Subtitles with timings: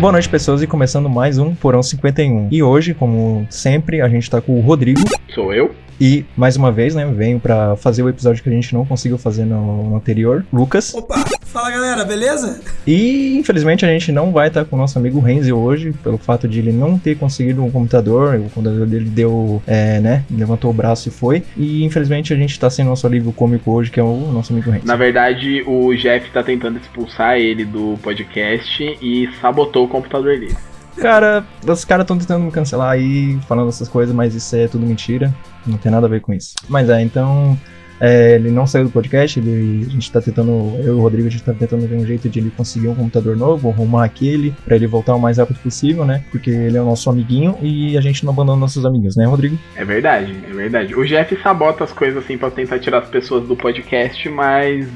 [0.00, 2.48] Boa noite, pessoas, e começando mais um Porão 51.
[2.50, 5.00] E hoje, como sempre, a gente tá com o Rodrigo.
[5.32, 5.74] Sou eu.
[6.00, 9.16] E, mais uma vez, né, venho pra fazer o episódio que a gente não conseguiu
[9.16, 10.92] fazer no, no anterior, Lucas.
[10.94, 12.60] Opa, fala galera, beleza?
[12.84, 16.48] E, infelizmente, a gente não vai estar com o nosso amigo Renzi hoje, pelo fato
[16.48, 18.34] de ele não ter conseguido um computador.
[18.34, 21.44] O computador dele deu, é, né, levantou o braço e foi.
[21.56, 24.68] E, infelizmente, a gente tá sem nosso alívio cômico hoje, que é o nosso amigo
[24.68, 24.84] Renzi.
[24.84, 30.56] Na verdade, o Jeff tá tentando expulsar ele do podcast e sabotou o computador dele.
[30.96, 34.84] Cara, os caras estão tentando me cancelar aí, falando essas coisas, mas isso é tudo
[34.84, 35.32] mentira.
[35.64, 36.54] Não tem nada a ver com isso.
[36.68, 37.56] Mas é, então.
[38.00, 41.28] É, ele não saiu do podcast, ele, a gente tá tentando, eu e o Rodrigo,
[41.28, 44.54] a gente tá tentando ver um jeito de ele conseguir um computador novo, arrumar aquele,
[44.64, 46.24] pra ele voltar o mais rápido possível, né?
[46.30, 49.58] Porque ele é o nosso amiguinho e a gente não abandona nossos amiguinhos, né, Rodrigo?
[49.76, 50.94] É verdade, é verdade.
[50.94, 54.86] O Jeff sabota as coisas assim pra tentar tirar as pessoas do podcast, mas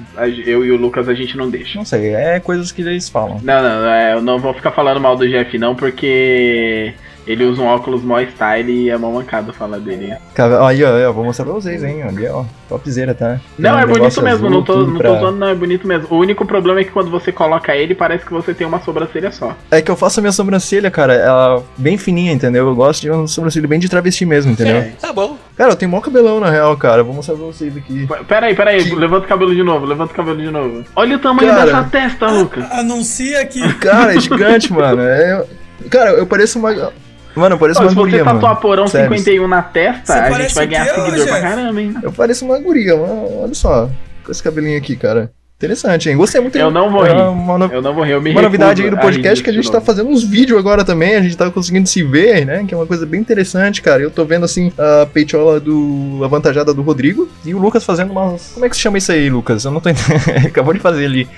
[0.47, 1.79] eu e o Lucas a gente não deixa.
[1.79, 3.41] Não sei, é coisas que eles falam.
[3.43, 6.95] Não, não, é, eu não vou ficar falando mal do Jeff não, porque
[7.29, 10.15] ele usa um óculos mó style e é mó mancado falar dele.
[10.35, 12.03] Cara, Aí, ó, eu vou mostrar pra vocês, hein?
[12.03, 13.39] Ali, ó, topzera, tá?
[13.59, 15.55] Não, é um bonito negócio mesmo, azul, não tô, não pra- tô zoando, não, é
[15.55, 16.07] bonito mesmo.
[16.11, 19.31] O único problema é que quando você coloca ele, parece que você tem uma sobrancelha
[19.31, 19.55] só.
[19.71, 22.67] É que eu faço a minha sobrancelha, cara, ela bem fininha, entendeu?
[22.67, 24.91] Eu gosto de uma sobrancelha bem de travesti mesmo, entendeu?
[25.01, 25.37] Tá bom.
[25.57, 27.03] Cara, eu tenho mó cabelão na real, cara.
[27.03, 28.09] Vou mostrar pra vocês aqui.
[28.27, 30.85] Pera aí, pera aí, levanta o cabelo de novo, levanta o cabelo de novo.
[30.97, 31.65] Olha o tamanho Cara.
[31.67, 32.65] dessa testa, Lucas.
[32.73, 35.03] Anuncia que Cara, é gigante, mano.
[35.03, 35.45] É...
[35.91, 36.93] Cara, eu pareço uma.
[37.39, 38.57] Mano, eu pareço Ó, uma se você guria, tatuar mano.
[38.57, 39.17] Porão Sério.
[39.17, 41.95] 51 na testa, Você a gente parece vai ganhar seguidor pra caramba, hein?
[42.03, 43.43] Eu pareço uma guria, mano.
[43.43, 43.89] Olha só.
[44.25, 45.31] Com esse cabelinho aqui, cara.
[45.59, 46.17] Interessante, hein?
[46.17, 46.57] Gostei muito.
[46.57, 48.89] Eu não vou É uma, no- Eu não vou rir, eu me uma novidade aí
[48.91, 51.17] do a podcast rir que a gente tá fazendo uns vídeos agora também.
[51.17, 52.65] A gente tá conseguindo se ver, né?
[52.65, 54.01] Que é uma coisa bem interessante, cara.
[54.01, 58.53] Eu tô vendo, assim, a peitola do avantajada do Rodrigo e o Lucas fazendo umas.
[58.55, 59.65] Como é que se chama isso aí, Lucas?
[59.65, 60.47] Eu não tô entendendo.
[60.47, 61.29] Acabou de fazer ali.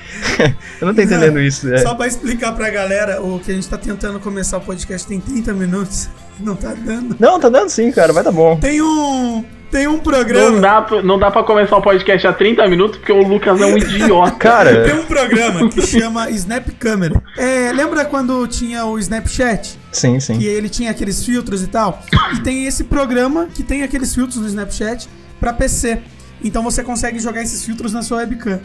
[0.78, 1.72] eu não tô entendendo isso.
[1.72, 1.78] É.
[1.78, 5.18] só pra explicar pra galera, o que a gente tá tentando começar o podcast tem
[5.18, 7.16] 30 minutos, não tá dando.
[7.18, 8.12] Não, tá dando sim, cara.
[8.12, 8.58] Vai dar bom.
[8.58, 12.32] Tem um tem um Não programa, dá, pra- não dá pra começar o podcast há
[12.32, 14.30] 30 minutos porque o Lucas é um idiota.
[14.30, 17.22] tem Cara, um programa que chama Snap Camera.
[17.36, 19.78] É, lembra quando tinha o Snapchat?
[19.92, 20.38] sim, sim.
[20.38, 22.02] que ele tinha aqueles filtros e tal.
[22.36, 25.98] E tem esse programa que tem aqueles filtros no Snapchat pra PC.
[26.42, 28.60] Então você consegue jogar esses filtros na sua webcam.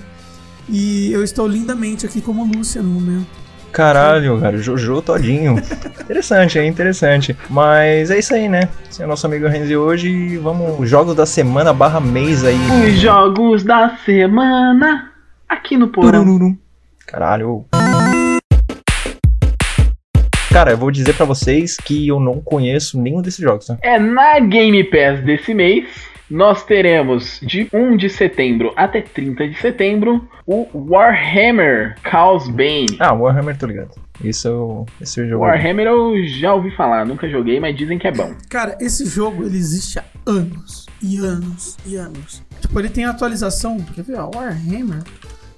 [0.68, 3.28] E eu estou lindamente aqui como Lúcia no momento.
[3.76, 5.58] Caralho, cara, Jojo todinho.
[6.00, 7.36] interessante, é interessante.
[7.50, 8.70] Mas é isso aí, né?
[8.90, 10.08] Esse é o nosso amigo Renzi hoje.
[10.08, 12.56] e Vamos, jogos da semana barra mês aí.
[12.88, 15.12] Os jogos da semana
[15.50, 16.56] aqui no Porão.
[17.06, 17.66] Caralho.
[20.54, 23.78] Cara, eu vou dizer pra vocês que eu não conheço nenhum desses jogos, tá?
[23.82, 25.86] É na Game Pass desse mês.
[26.30, 32.98] Nós teremos de 1 de setembro até 30 de setembro o Warhammer Chaos Bane.
[33.00, 33.92] Ah, Warhammer, tô ligado.
[34.24, 34.86] Isso eu.
[35.00, 35.44] Esse eu jogo.
[35.44, 38.34] Warhammer eu já ouvi falar, nunca joguei, mas dizem que é bom.
[38.50, 42.44] Cara, esse jogo ele existe há anos e anos e anos.
[42.60, 43.78] Tipo, ele tem atualização.
[43.94, 44.18] Quer ver?
[44.18, 45.04] Ó, Warhammer.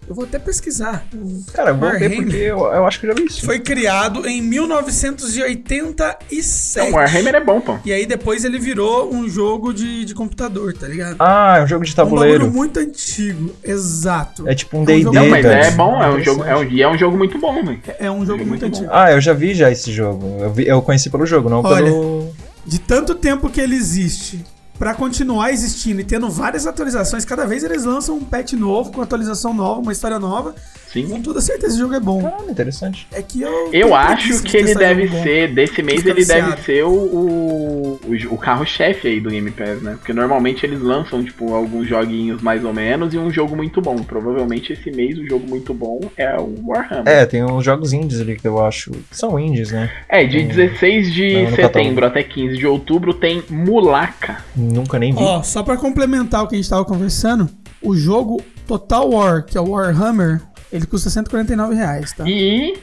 [0.07, 1.05] Eu vou até pesquisar.
[1.53, 3.45] Cara, eu vou ver porque eu, eu acho que eu já vi isso.
[3.45, 6.89] Foi criado em 1987.
[6.91, 7.77] Não, Warhammer é bom, pô.
[7.83, 11.15] E aí depois ele virou um jogo de, de computador, tá ligado?
[11.19, 12.51] Ah, é um jogo de Um bagulho tabuleiro.
[12.51, 14.47] muito antigo, exato.
[14.47, 15.01] É tipo um É um D&D.
[15.03, 17.37] jogo- Não, mas é bom, é um jogo, é um, e é um jogo muito
[17.39, 17.79] bom, velho.
[17.99, 18.89] É um jogo Jogo muito muito antigo.
[18.93, 20.37] Ah, eu já vi já esse jogo.
[20.41, 21.83] Eu, vi- eu conheci pelo jogo, não Olha.
[21.85, 22.29] pelo.
[22.65, 24.43] De tanto tempo que ele existe,
[24.77, 29.01] pra continuar existindo e tendo várias atualizações, cada vez eles lançam um patch novo, com
[29.01, 30.55] atualização nova, uma história nova.
[31.03, 31.21] Com Sim.
[31.21, 32.21] toda certeza esse jogo é bom.
[32.21, 33.07] Caralho, interessante.
[33.11, 33.69] É que eu.
[33.73, 35.23] Eu acho que ele deve bom.
[35.23, 37.99] ser, desse mês, ele deve ser o, o,
[38.31, 39.95] o, carro-chefe aí do Game Pass, né?
[39.97, 43.97] Porque normalmente eles lançam, tipo, alguns joguinhos mais ou menos e um jogo muito bom.
[43.97, 47.07] Provavelmente esse mês o jogo muito bom é o Warhammer.
[47.07, 48.91] É, tem uns jogos indies ali que eu acho.
[48.91, 49.91] que São indies, né?
[50.09, 54.37] É, de 16 de Não, setembro até 15 de outubro tem Mulaka.
[54.55, 55.21] Nunca nem vi.
[55.21, 57.49] Ó, só pra complementar o que a gente tava conversando,
[57.81, 60.41] o jogo Total War, que é o Warhammer,
[60.71, 62.23] ele custa 149 reais, tá?
[62.27, 62.77] E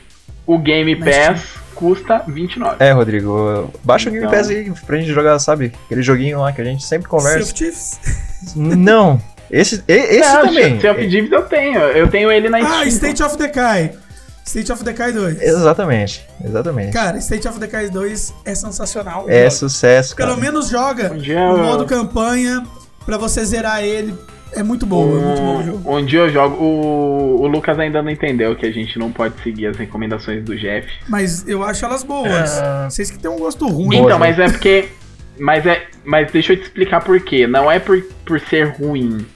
[0.47, 1.43] o Game Mas Pass
[1.75, 2.77] custa 29.
[2.79, 5.73] É, Rodrigo, baixa o Game Então- Pass aí pra gente jogar, sabe?
[5.87, 7.53] Aquele joguinho lá que a gente sempre Sea conversa.
[8.57, 9.21] Não,
[9.51, 10.81] esse, e- esse Não, também.
[10.81, 11.79] Sea of Thieves eu tenho.
[11.81, 12.89] Eu tenho ele na Ah, Steam.
[12.89, 13.93] State of Decay.
[14.47, 15.41] State of Decay 2.
[15.41, 16.93] Exatamente, exatamente.
[16.93, 19.25] Cara, State of Decay 2 é sensacional.
[19.29, 19.51] É Joga.
[19.51, 20.29] sucesso, cara.
[20.31, 22.63] Pelo menos joga Um o modo campanha
[23.07, 24.15] pra você zerar ele.
[24.57, 25.91] É muito bom, é muito bom o jogo.
[25.91, 26.57] Um, um dia eu jogo.
[26.63, 30.57] O, o Lucas ainda não entendeu que a gente não pode seguir as recomendações do
[30.57, 30.89] Jeff.
[31.09, 32.59] Mas eu acho elas boas.
[32.59, 32.85] É.
[32.89, 33.99] Vocês que têm um gosto ruim.
[33.99, 34.27] Boa, Então, né?
[34.27, 34.89] mas é porque.
[35.39, 35.83] Mas é.
[36.05, 37.47] Mas deixa eu te explicar por quê.
[37.47, 39.27] Não é por, por ser ruim.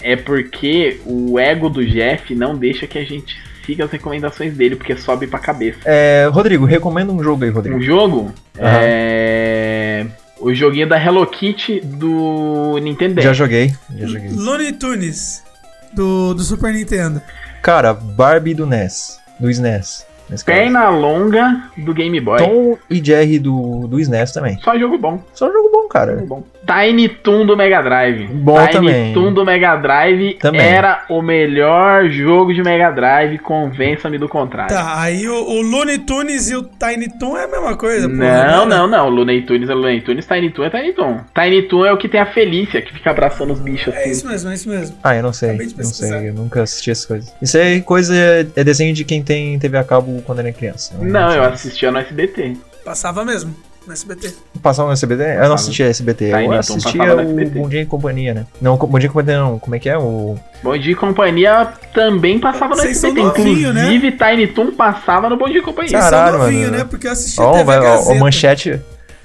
[0.00, 4.74] É porque o ego do Jeff não deixa que a gente siga as recomendações dele,
[4.76, 5.78] porque sobe pra cabeça.
[5.84, 7.78] É, Rodrigo, recomenda um jogo aí, Rodrigo.
[7.78, 10.06] Um jogo é.
[10.42, 14.30] O joguinho da Hello Kitty do Nintendo Já joguei, já joguei.
[14.30, 15.44] Looney Tunes,
[15.92, 17.22] do, do Super Nintendo.
[17.62, 20.04] Cara, Barbie do NES, do SNES.
[20.44, 22.38] Perna longa do Game Boy.
[22.38, 24.58] Tom e Jerry do, do SNES também.
[24.62, 25.22] Só jogo bom.
[25.34, 26.14] Só um jogo bom, cara.
[26.14, 26.44] Jogo bom.
[26.64, 28.26] Tiny Toon do Mega Drive.
[28.28, 29.14] Bom Tiny também.
[29.14, 30.60] Toon do Mega Drive Também.
[30.60, 34.74] era o melhor jogo de Mega Drive, convença-me do contrário.
[34.74, 38.14] Tá, aí o, o Looney Tunes e o Tiny Toon é a mesma coisa, pô.
[38.14, 38.66] Não, né?
[38.66, 39.08] não, não.
[39.08, 41.18] Looney Tunes é Looney Tunes, Tiny Toon é Tiny Toon.
[41.34, 44.10] Tiny Toon é o que tem a Felícia, que fica abraçando os bichos É assim.
[44.10, 44.96] isso mesmo, é isso mesmo.
[45.02, 45.56] Ah, eu não sei.
[45.76, 47.34] Não sei, eu nunca assisti essas coisas.
[47.42, 48.14] Isso é coisa.
[48.54, 50.94] É desenho de quem tem TV a cabo quando era criança.
[51.00, 52.56] Não, eu assistia no SBT.
[52.84, 53.54] Passava mesmo,
[53.86, 54.34] no SBT.
[54.62, 55.22] Passava no SBT?
[55.22, 56.26] Eu não assistia SBT.
[56.30, 57.58] Tiny Eu Toon assistia passava no o SBT.
[57.60, 58.46] Bom Dia e Companhia, né?
[58.60, 59.58] Não, Bom Dia e Companhia não.
[59.58, 59.96] Como é que é?
[59.98, 60.36] O.
[60.62, 63.38] Bom Dia e Companhia também passava no Vocês são SBT.
[63.38, 63.80] novinho, né?
[63.94, 65.90] Inclusive, Tiny Toon passava no Bom Dia e Companhia.
[65.90, 66.76] Vocês Caralho, são novinho, mano.
[66.78, 66.84] né?
[66.84, 68.10] Porque eu assisti Ó, TV vai- Gazeta.
[68.10, 68.80] ó, manchete.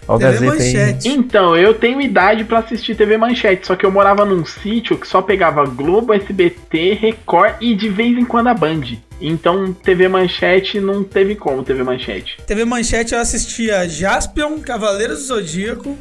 [0.07, 0.73] Ó, o TV Gazeta aí.
[0.73, 1.09] Manchete.
[1.09, 5.07] Então, eu tenho idade pra assistir TV Manchete, só que eu morava num sítio que
[5.07, 8.81] só pegava Globo, SBT, Record e de vez em quando a Band.
[9.19, 12.37] Então, TV Manchete não teve como TV Manchete.
[12.45, 15.97] TV Manchete eu assistia Jaspion, Cavaleiros do Zodíaco.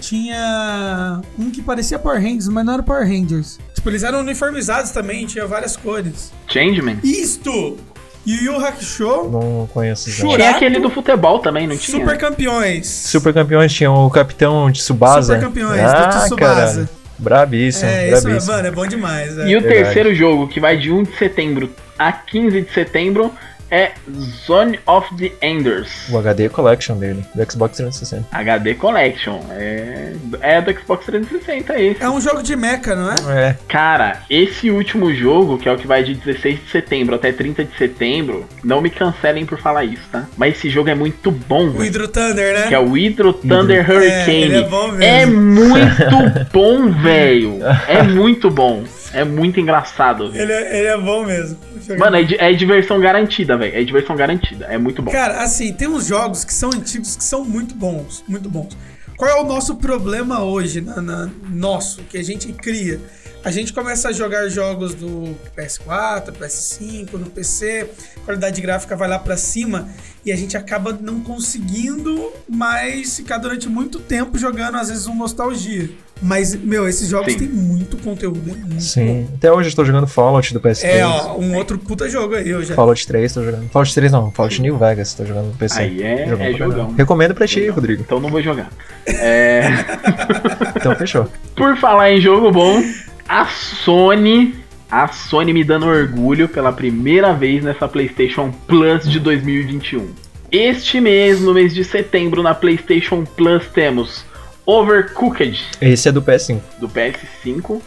[0.00, 3.58] Tinha um que parecia Power Rangers, mas não era Power Rangers.
[3.74, 6.32] Tipo, eles eram uniformizados também, tinha várias cores.
[6.48, 6.98] Changeman?
[7.02, 7.78] Isto!
[8.26, 10.16] Yu Yu Hakusho, Não conheço já.
[10.16, 10.36] Churato.
[10.36, 12.00] Tinha aquele do futebol também, não tinha?
[12.00, 12.86] Super Campeões.
[12.86, 15.34] Super campeões tinha o Capitão Tsubasa.
[15.34, 16.36] Super Campeões, do ah, Tsubasa.
[16.36, 16.88] Caralho.
[17.18, 18.52] Brabíssimo, É, isso, brabíssimo.
[18.52, 19.38] mano, é bom demais.
[19.38, 19.48] é.
[19.48, 19.84] E o Verdade.
[19.84, 23.32] terceiro jogo, que vai de 1 de setembro a 15 de setembro,
[23.70, 23.92] é
[24.46, 26.08] Zone of the Enders.
[26.10, 28.26] O HD Collection dele, do Xbox 360.
[28.36, 29.40] HD Collection.
[29.50, 32.02] É, é do Xbox 360 esse.
[32.02, 33.16] É um jogo de mecha, não é?
[33.48, 37.32] É, Cara, esse último jogo, que é o que vai de 16 de setembro até
[37.32, 40.26] 30 de setembro, não me cancelem por falar isso, tá?
[40.36, 41.78] Mas esse jogo é muito bom, O.
[41.82, 42.68] Hydro Thunder, né?
[42.68, 44.42] Que é o Hydro Thunder É, Hurricane.
[44.42, 45.02] ele é bom mesmo.
[45.02, 47.58] É muito bom, velho.
[47.88, 48.84] É muito bom.
[49.16, 50.42] É muito engraçado, velho.
[50.42, 51.56] Ele, é, ele é bom mesmo.
[51.98, 53.76] Mano, é, é diversão garantida, velho.
[53.76, 54.66] É diversão garantida.
[54.66, 55.10] É muito bom.
[55.10, 58.76] Cara, assim, tem uns jogos que são antigos que são muito bons, muito bons.
[59.16, 63.00] Qual é o nosso problema hoje, na, na- nosso, que a gente cria?
[63.46, 67.88] A gente começa a jogar jogos do PS4, PS5, no PC,
[68.24, 69.88] qualidade gráfica vai lá pra cima
[70.24, 75.14] e a gente acaba não conseguindo mais ficar durante muito tempo jogando, às vezes, um
[75.14, 75.88] nostalgia.
[76.20, 77.38] Mas, meu, esses jogos Sim.
[77.38, 78.80] têm muito conteúdo, é muito bom.
[78.80, 79.28] sim.
[79.36, 80.84] Até hoje eu tô jogando Fallout do PS3.
[80.84, 82.74] É, ó, um outro puta jogo aí, eu já.
[82.74, 83.68] Fallout 3 tô jogando.
[83.70, 85.78] Fallout 3 não, Fallout New Vegas tô jogando no PC.
[85.82, 86.94] Aí é- é jogão.
[86.94, 87.74] Recomendo pra ti, Jogão.
[87.76, 88.02] Rodrigo.
[88.02, 88.72] Então não vou jogar.
[89.06, 89.68] É,
[90.74, 91.28] Então fechou.
[91.54, 92.82] por falar em jogo bom,
[93.28, 94.54] a Sony.
[94.90, 100.08] A Sony me dando orgulho pela primeira vez nessa PlayStation Plus de 2021.
[100.50, 104.24] Este mês, no mês de setembro, na PlayStation Plus temos
[104.64, 106.60] Overcooked Esse é do PS5.
[106.78, 107.80] do PS5.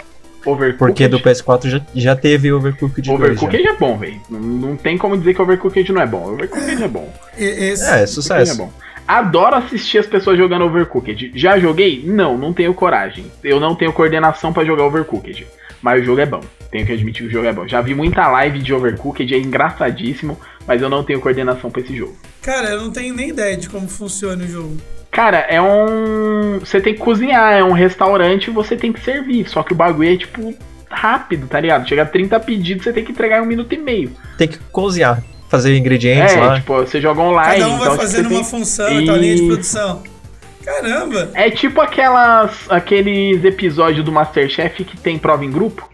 [0.45, 0.77] Overcooked.
[0.77, 3.05] Porque do PS4 já, já teve Overcooked 2.
[3.07, 3.13] já.
[3.25, 4.19] Overcooked é bom, velho.
[4.29, 6.33] Não, não tem como dizer que Overcooked não é bom.
[6.33, 7.13] Overcooked é bom.
[7.37, 8.57] Esse, É, é sucesso.
[8.57, 8.71] bom.
[9.09, 11.31] Adoro assistir as pessoas jogando Overcooked.
[11.33, 12.03] Já joguei?
[12.05, 13.25] Não, não tenho coragem.
[13.43, 15.47] Eu não tenho coordenação pra jogar Overcooked.
[15.81, 16.41] Mas o jogo é bom.
[16.69, 17.67] Tenho que admitir que o jogo é bom.
[17.67, 21.95] Já vi muita live de Overcooked, é engraçadíssimo, mas eu não tenho coordenação pra esse
[21.95, 22.15] jogo.
[22.39, 24.77] Cara, eu não tenho nem ideia de como funciona o jogo.
[25.09, 26.59] Cara, é um.
[26.59, 29.49] Você tem que cozinhar, é um restaurante e você tem que servir.
[29.49, 30.53] Só que o bagulho é tipo
[30.87, 31.89] rápido, tá ligado?
[31.89, 34.11] Chega a 30 pedidos, você tem que entregar em um minuto e meio.
[34.37, 36.55] Tem que cozinhar, fazer ingredientes é, lá.
[36.55, 37.59] tipo, você joga online.
[37.61, 40.03] Cada um vai então, tipo, fazendo você uma tem- função, então linha de produção.
[40.63, 41.31] Caramba!
[41.33, 45.89] É tipo aquelas, aqueles episódios do Masterchef que tem prova em grupo.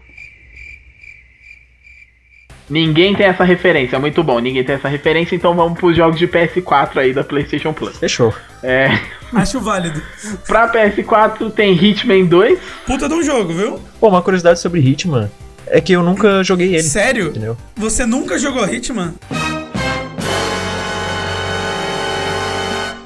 [2.68, 4.40] Ninguém tem essa referência, muito bom.
[4.40, 7.96] Ninguém tem essa referência, então vamos pros jogos de PS4 aí da PlayStation Plus.
[7.96, 8.34] Fechou.
[8.62, 8.88] É,
[9.32, 10.02] Acho válido.
[10.48, 12.58] pra PS4 tem Hitman 2.
[12.84, 13.80] Puta de um jogo, viu?
[14.00, 15.30] Pô, uma curiosidade sobre Hitman
[15.66, 16.82] é que eu nunca joguei ele.
[16.82, 17.28] Sério?
[17.28, 17.56] Entendeu?
[17.76, 19.14] Você nunca jogou Hitman?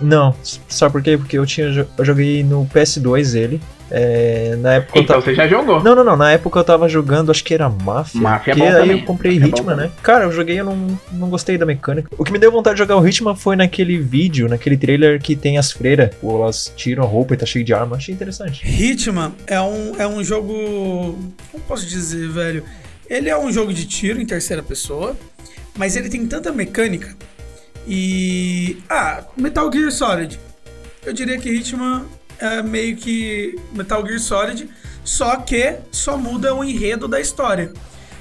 [0.01, 0.35] Não,
[0.69, 1.17] sabe por quê?
[1.17, 1.67] Porque eu tinha
[1.97, 3.61] eu joguei no PS2 ele.
[3.91, 5.25] é, na época eu Então tava.
[5.27, 5.83] você já jogou.
[5.83, 6.17] Não, não, não.
[6.17, 8.21] Na época eu tava jogando, acho que era Mafia.
[8.21, 8.99] Mafia é que bom aí também.
[9.01, 9.91] eu comprei Mafia é Hitman, né?
[10.03, 12.09] Cara, eu joguei e eu não, não gostei da mecânica.
[12.17, 15.35] O que me deu vontade de jogar o Hitman foi naquele vídeo, naquele trailer que
[15.35, 16.11] tem as freiras.
[16.23, 17.97] Ou elas tiram a roupa e tá cheio de arma.
[17.97, 18.63] Achei interessante.
[18.67, 21.19] Hitman é um, é um jogo.
[21.51, 22.63] Como posso dizer, velho?
[23.09, 25.17] Ele é um jogo de tiro em terceira pessoa,
[25.77, 27.17] mas ele tem tanta mecânica.
[27.93, 28.81] E.
[28.89, 30.39] Ah, Metal Gear Solid.
[31.05, 32.07] Eu diria que Hitman
[32.39, 34.71] é meio que Metal Gear Solid,
[35.03, 37.73] só que só muda o enredo da história.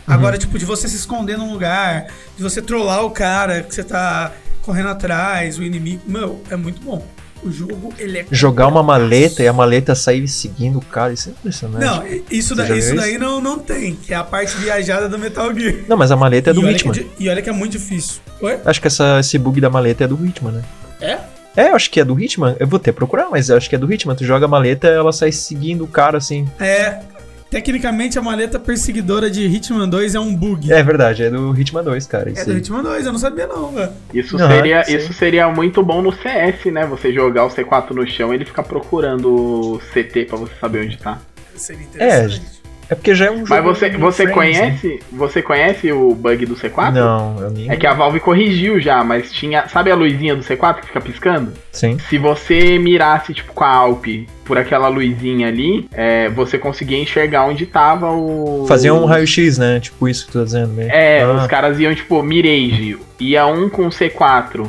[0.07, 3.83] Agora, tipo, de você se esconder num lugar, de você trollar o cara que você
[3.83, 4.33] tá
[4.63, 6.01] correndo atrás, o inimigo.
[6.07, 7.05] Meu, é muito bom.
[7.43, 8.25] O jogo, ele é.
[8.31, 11.83] Jogar uma maleta e a maleta sair seguindo o cara, isso é impressionante.
[11.85, 15.53] Não, isso, da- isso daí não, não tem, que é a parte viajada do Metal
[15.57, 15.75] Gear.
[15.87, 16.93] Não, mas a maleta é do Hitman.
[16.99, 18.19] é e olha que é muito difícil.
[18.41, 18.59] Oi?
[18.65, 20.61] Acho que essa, esse bug da maleta é do Hitman, né?
[20.99, 21.17] É?
[21.55, 22.55] É, eu acho que é do Hitman.
[22.59, 24.15] Eu vou ter que procurar, mas eu acho que é do Hitman.
[24.15, 26.47] Tu joga a maleta ela sai seguindo o cara assim.
[26.59, 26.99] É.
[27.49, 30.71] Tecnicamente, a maleta perseguidora de Hitman 2 é um bug.
[30.71, 32.31] É verdade, é do Hitman 2, cara.
[32.35, 32.57] É do.
[32.57, 33.91] Hitman 2, eu não sabia não, velho.
[34.13, 34.95] Isso, Não, seria, sim.
[34.95, 36.85] isso seria muito bom no CS, né?
[36.85, 40.85] Você jogar o C4 no chão e ele ficar procurando o CT pra você saber
[40.85, 41.19] onde tá.
[41.55, 42.41] Seria interessante.
[42.55, 42.58] É
[42.95, 43.49] porque já é um jogo.
[43.49, 44.63] Mas você, você frames, né?
[44.63, 44.99] conhece.
[45.11, 46.91] Você conhece o bug do C4?
[46.91, 47.69] Não, eu nem.
[47.69, 49.67] É que a Valve corrigiu já, mas tinha.
[49.67, 51.53] Sabe a luzinha do C4 que fica piscando?
[51.71, 51.97] Sim.
[52.09, 54.05] Se você mirasse, tipo, com a Alp
[54.43, 58.65] por aquela luzinha ali, é, você conseguia enxergar onde tava o.
[58.67, 59.79] Fazia um raio-x, né?
[59.79, 60.91] Tipo isso que tu tá dizendo mesmo.
[60.91, 62.97] É, Ah, os caras iam, tipo, mirage.
[63.19, 64.65] Ia um com o C4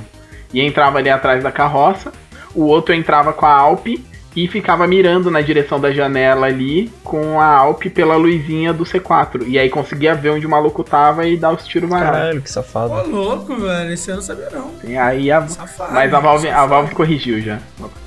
[0.53, 2.12] e entrava ali atrás da carroça.
[2.55, 3.87] O outro entrava com a Alp
[4.34, 9.44] e ficava mirando na direção da janela ali com a Alp pela luzinha do C4.
[9.46, 12.18] E aí conseguia ver onde o maluco tava e dar os tiros varados.
[12.18, 12.92] Caralho, que safado.
[12.92, 13.92] Ô, louco, velho.
[13.92, 14.70] Esse eu não sabia não.
[14.84, 15.92] E aí a, Safado.
[15.92, 16.66] Mas a Valve, a.
[16.66, 17.58] Valve corrigiu já.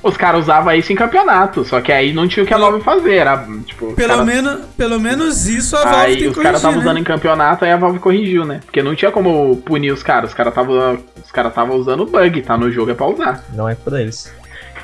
[0.02, 2.80] Os caras usavam isso em campeonato, só que aí não tinha o que a Valve
[2.82, 3.14] fazer.
[3.16, 6.42] Era, tipo, os Pelo, caras- menos, pelo menos isso a Valve Aí tem os que
[6.42, 7.00] caras estavam corrigir, usando né?
[7.00, 8.60] em campeonato, aí a Valve corrigiu, né?
[8.64, 10.30] Porque não tinha como punir os caras.
[10.30, 13.44] Os caras estavam os cara usando bug, tá no jogo é pra usar.
[13.52, 14.32] Não é pra eles.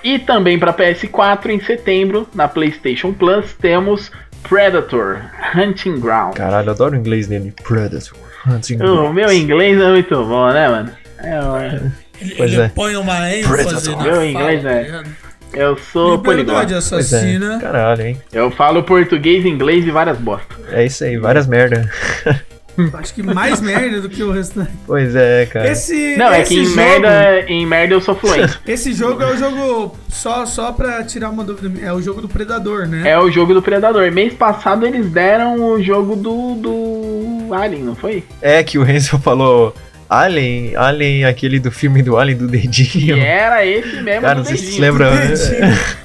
[0.02, 4.10] E também pra PS4, em setembro, na PlayStation Plus, temos
[4.48, 5.20] Predator
[5.54, 6.34] Hunting Ground.
[6.34, 7.52] Caralho, eu adoro o inglês dele.
[7.62, 8.16] Predator.
[8.46, 9.14] Hunting O Grounds.
[9.14, 10.90] meu inglês é muito bom, né, mano?
[11.18, 11.90] É, eu-
[12.20, 12.68] Ele, Pois ele é.
[12.68, 13.96] põe uma ênfase Predator.
[13.96, 15.08] na Meu fala, inglês tá é- ligado?
[15.54, 16.76] eu sou Liberdade é.
[16.76, 17.58] assassina.
[17.60, 18.22] Caralho, hein?
[18.32, 20.56] Eu falo português, inglês e várias bostas.
[20.72, 21.88] É isso aí, várias merda.
[22.94, 24.70] Acho que mais merda do que o restante.
[24.86, 25.70] Pois é, cara.
[25.70, 28.58] Esse, Não, é esse que em jogo, merda, em merda eu sou fluente.
[28.66, 32.28] Esse jogo é o jogo, só, só pra tirar uma dúvida, é o jogo do
[32.28, 33.08] Predador, né?
[33.10, 34.10] É o jogo do Predador.
[34.12, 38.24] Mês passado eles deram o jogo do, do Alien, não foi?
[38.40, 39.74] É que o Renzo falou
[40.08, 43.16] Alien, Alien, aquele do filme do Alien do E dedinho.
[43.18, 44.74] era esse mesmo Cara, do sei se dedinho.
[44.76, 45.06] se lembra.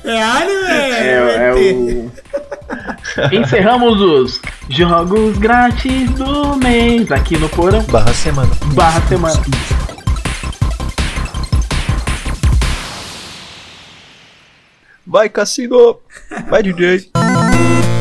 [0.03, 2.11] É Alien, É, é, é o...
[3.31, 8.51] Encerramos os jogos grátis do mês aqui no Porão Barra semana.
[8.73, 9.41] barra semana.
[15.05, 15.99] Vai, Cassino!
[16.49, 17.11] Vai, DJ!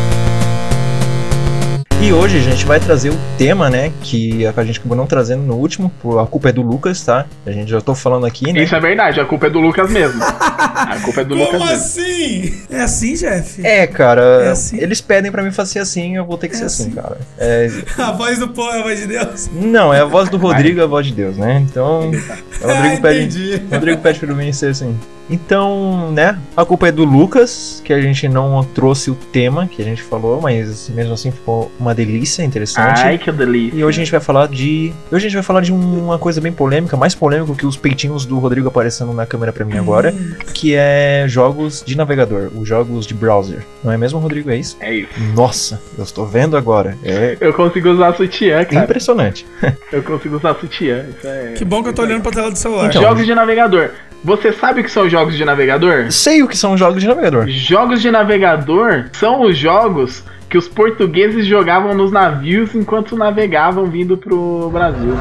[2.17, 3.93] Hoje a gente vai trazer o tema, né?
[4.01, 5.93] Que a gente acabou não trazendo no último.
[6.23, 7.27] A culpa é do Lucas, tá?
[7.45, 8.63] A gente já tô falando aqui, né?
[8.63, 10.23] Isso é verdade, a culpa é do Lucas mesmo.
[10.23, 11.77] A culpa é do Lucas Como mesmo.
[11.77, 12.55] assim?
[12.71, 13.67] É assim, Jeff?
[13.67, 14.79] É, cara, É assim?
[14.79, 16.93] eles pedem pra mim fazer assim, eu vou ter que É ser assim, assim.
[16.93, 17.19] cara.
[17.37, 17.69] É,
[17.99, 19.51] A voz do povo é a voz de Deus.
[19.53, 21.65] não, é a voz do Rodrigo, é a voz de Deus, né?
[21.69, 22.13] Então, o
[22.67, 24.97] Rodrigo ah, pede, o Rodrigo pede pra mim ser assim.
[25.29, 29.81] Então, né, a culpa é do Lucas, que a gente não trouxe o tema que
[29.81, 33.01] a gente falou, mas mesmo assim ficou uma delícia, interessante.
[33.03, 33.77] Ai, que delícia.
[33.77, 34.93] E hoje a gente vai falar de.
[35.11, 38.25] Hoje a gente vai falar de uma coisa bem polêmica, mais polêmica que os peitinhos
[38.27, 42.69] do Rodrigo aparecendo na câmera pra mim agora, Hum, que é jogos de navegador, os
[42.69, 43.65] jogos de browser.
[43.83, 44.51] Não é mesmo, Rodrigo?
[44.51, 44.77] É isso?
[44.81, 45.09] É isso.
[45.35, 46.97] Nossa, eu estou vendo agora.
[47.03, 48.85] É Eu consigo usar sutiã, cara.
[48.85, 49.47] impressionante.
[49.91, 51.05] Eu consigo usar sutiã.
[51.17, 51.53] Isso é...
[51.57, 52.89] Que bom que eu tô olhando pra tela do celular.
[52.89, 53.01] Então.
[53.03, 53.91] Jogos de navegador.
[54.25, 56.11] Você sabe o que são jogos de navegador?
[56.11, 57.47] Sei o que são jogos de navegador.
[57.47, 64.17] Jogos de navegador são os jogos que os portugueses jogavam nos navios enquanto navegavam vindo
[64.17, 65.15] pro Brasil.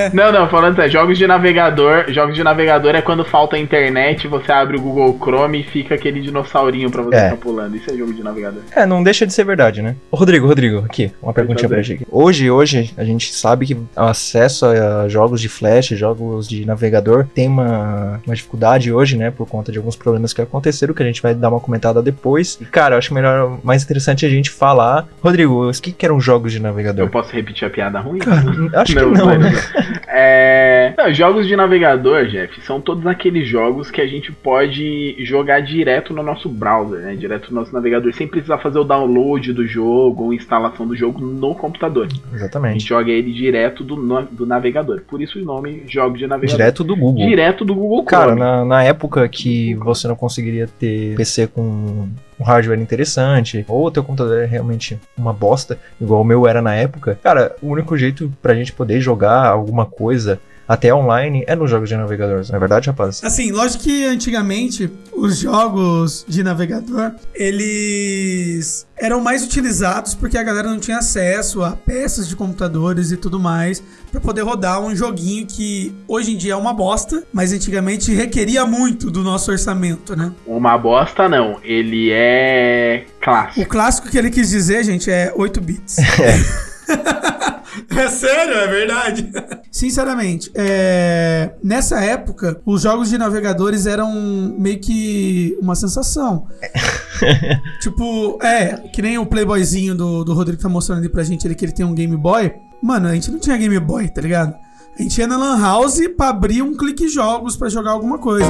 [0.00, 4.26] É, Não, não, falando sério, jogos de navegador, jogos de navegador é quando falta internet,
[4.28, 7.24] você abre o Google Chrome e fica aquele dinossaurinho pra você É.
[7.24, 7.76] ficar pulando.
[7.76, 8.62] Isso é jogo de navegador.
[8.74, 9.96] É, não deixa de ser verdade, né?
[10.10, 12.06] Ô, Rodrigo, Rodrigo, aqui, uma perguntinha pra gente.
[12.10, 17.26] Hoje, hoje, a gente sabe que o acesso a jogos de flash, jogos de navegador,
[17.34, 19.30] tem uma, uma dificuldade hoje, né?
[19.30, 22.58] Por conta de alguns problemas que aconteceram, que a gente vai dar uma comentada depois.
[22.60, 25.06] E, cara, eu acho melhor, mais interessante a gente falar.
[25.22, 27.08] Rodrigo, o que, que eram jogos de Eu navegador?
[27.10, 28.18] posso repetir a piada ruim?
[28.18, 28.42] Cara,
[28.76, 29.38] acho que Não, não, não.
[29.38, 29.50] né?
[30.06, 30.92] É...
[30.96, 36.12] não, jogos de navegador, Jeff, são todos aqueles jogos que a gente pode jogar direto
[36.12, 37.14] no nosso browser, né?
[37.14, 41.20] Direto no nosso navegador, sem precisar fazer o download do jogo ou instalação do jogo
[41.20, 42.06] no computador.
[42.06, 42.86] A gente Exatamente.
[42.86, 43.96] joga ele direto do,
[44.30, 45.02] do navegador.
[45.08, 46.56] Por isso o nome jogos de navegador.
[46.56, 47.26] Direto do Google.
[47.26, 48.40] Direto do Google Cara, Chrome.
[48.40, 52.08] na, na época que você não conseguiria ter PC com
[52.40, 56.62] um hardware interessante, ou o teu computador é realmente uma bosta, igual o meu era
[56.62, 61.56] na época, cara, o único jeito pra gente poder jogar alguma coisa até online, é
[61.56, 63.20] nos jogos de navegador, não é verdade, rapaz?
[63.24, 70.70] Assim, lógico que antigamente os jogos de navegador, eles eram mais utilizados porque a galera
[70.70, 75.46] não tinha acesso a peças de computadores e tudo mais para poder rodar um joguinho
[75.46, 80.32] que hoje em dia é uma bosta, mas antigamente requeria muito do nosso orçamento, né?
[80.46, 83.60] Uma bosta não, ele é clássico.
[83.60, 85.96] O clássico que ele quis dizer, gente, é 8 bits.
[87.96, 89.30] É sério, é verdade.
[89.70, 91.52] Sinceramente, é...
[91.62, 94.12] nessa época, os jogos de navegadores eram
[94.58, 96.46] meio que uma sensação.
[97.80, 101.54] tipo, é, que nem o Playboyzinho do, do Rodrigo tá mostrando ali pra gente, ele,
[101.54, 102.52] que ele tem um Game Boy.
[102.82, 104.56] Mano, a gente não tinha Game Boy, tá ligado?
[104.98, 108.48] A gente ia na Lan House pra abrir um clique jogos pra jogar alguma coisa.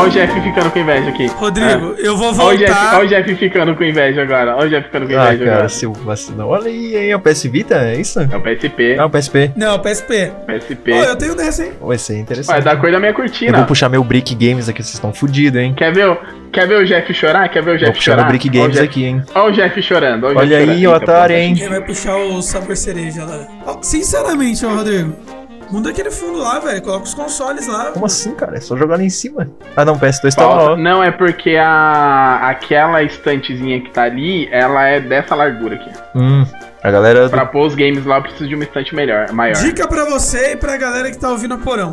[0.00, 1.26] Olha o Jeff ficando com inveja aqui.
[1.26, 2.96] Rodrigo, eu vou Olha o, Jeff, voltar.
[2.96, 4.56] olha o Jeff ficando com inveja agora.
[4.56, 5.68] Olha o Jeff ficando com Ah, inveja cara, agora.
[5.68, 6.48] seu vacilão.
[6.48, 8.20] Olha aí, hein, é o PS Vita, é isso?
[8.20, 8.96] É o PSP.
[8.98, 9.52] Ah, o PSP.
[9.56, 10.32] Não, PSP.
[10.46, 10.92] PSP.
[10.92, 11.72] Ó, eu tenho dessa, hein?
[11.80, 12.54] Vai ser interessante.
[12.54, 13.56] Vai dar cor da minha Eu cortina.
[13.58, 15.74] vou puxar meu Brick Games aqui, vocês estão fodidos, hein?
[15.76, 16.16] Quer ver, o,
[16.52, 17.48] quer ver o Jeff chorar?
[17.48, 18.22] Quer ver o Vou Jeff puxar chorar?
[18.22, 19.22] meu Brick Olha o Games Jeff- aqui, hein?
[19.34, 20.24] Olha o Jeff chorando.
[20.24, 21.00] Olha, o Olha Jeff aí, chorando.
[21.00, 21.54] o otário, hein?
[21.58, 23.46] Ele vai puxar o sabor cereja lá.
[23.82, 25.14] Sinceramente, ó, Rodrigo.
[25.70, 26.82] Muda aquele fundo lá, velho.
[26.82, 27.92] Coloca os consoles lá.
[27.92, 28.56] Como assim, cara?
[28.56, 29.48] É só jogar lá em cima.
[29.76, 30.76] Ah, não, o PS2 tá lá.
[30.76, 35.90] Não, é porque a aquela estantezinha que tá ali, ela é dessa largura aqui.
[36.14, 36.44] Hum,
[36.82, 37.28] a galera...
[37.28, 39.54] Pra pôr os games lá, eu preciso de uma estante melhor, maior.
[39.56, 41.92] Dica pra você e pra galera que tá ouvindo a porão.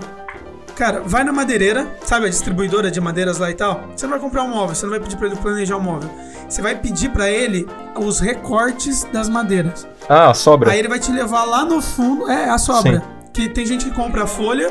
[0.76, 3.82] Cara, vai na madeireira, sabe a distribuidora de madeiras lá e tal?
[3.96, 6.10] Você não vai comprar um móvel, você não vai pedir pra ele planejar um móvel.
[6.48, 9.88] Você vai pedir pra ele os recortes das madeiras.
[10.08, 10.72] Ah, sobra.
[10.72, 13.02] Aí ele vai te levar lá no fundo, é, a sobra.
[13.38, 14.68] Que tem gente que compra a folha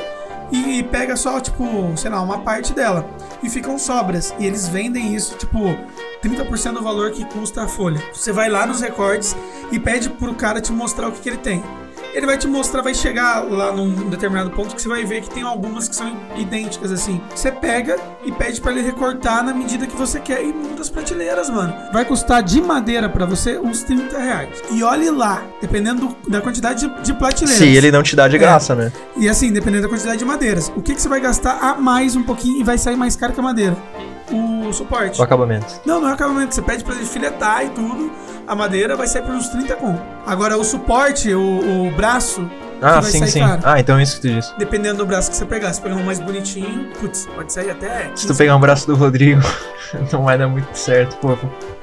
[0.51, 3.09] e pega só, tipo, sei lá, uma parte dela.
[3.41, 4.35] E ficam sobras.
[4.41, 5.61] E eles vendem isso, tipo,
[6.21, 8.03] 30% do valor que custa a folha.
[8.13, 9.37] Você vai lá nos recortes
[9.71, 11.63] e pede pro cara te mostrar o que, que ele tem.
[12.17, 15.29] Ele vai te mostrar, vai chegar lá num determinado ponto que você vai ver que
[15.29, 17.21] tem algumas que são idênticas assim.
[17.35, 20.89] Você pega e pede pra ele recortar na medida que você quer e muda as
[20.89, 21.75] prateleiras, mano.
[21.93, 24.63] Vai custar de madeira pra você uns 30 reais.
[24.71, 27.59] E olhe lá, dependendo do- da quantidade de, de prateleiras.
[27.59, 28.91] Se ele não te dá de graça, né?
[29.19, 30.73] E assim, dependendo da quantidade de madeiras.
[30.75, 33.35] O que, que você vai gastar a mais um pouquinho e vai sair mais caro
[33.35, 33.76] que a madeira?
[34.32, 35.21] O suporte.
[35.21, 35.67] O acabamento.
[35.84, 36.54] Não, não é acabamento.
[36.54, 38.10] Você pede pra ele filetar e tudo.
[38.47, 39.97] A madeira vai sair por uns 30 com.
[40.26, 42.49] Agora, o suporte, o, o braço,
[42.82, 43.41] Ah, sim, sim.
[43.41, 43.60] caro.
[43.65, 44.52] Ah, então é isso que tu disse.
[44.58, 45.73] dependendo do braço que você pegar.
[45.73, 48.10] Se pegar um mais bonitinho, putz, pode sair até.
[48.15, 48.39] Se tu 15.
[48.39, 49.41] pegar um braço do Rodrigo,
[50.12, 51.36] não vai dar muito certo, pô.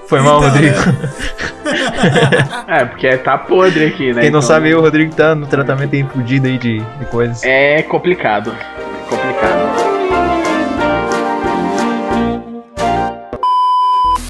[0.07, 0.75] Foi mal, Então, Rodrigo.
[2.67, 4.21] É, porque tá podre aqui, né?
[4.21, 7.41] Quem não Então, sabe, o Rodrigo tá no tratamento aí fudido aí de, de coisas.
[7.43, 8.51] É complicado.
[8.51, 9.72] É complicado.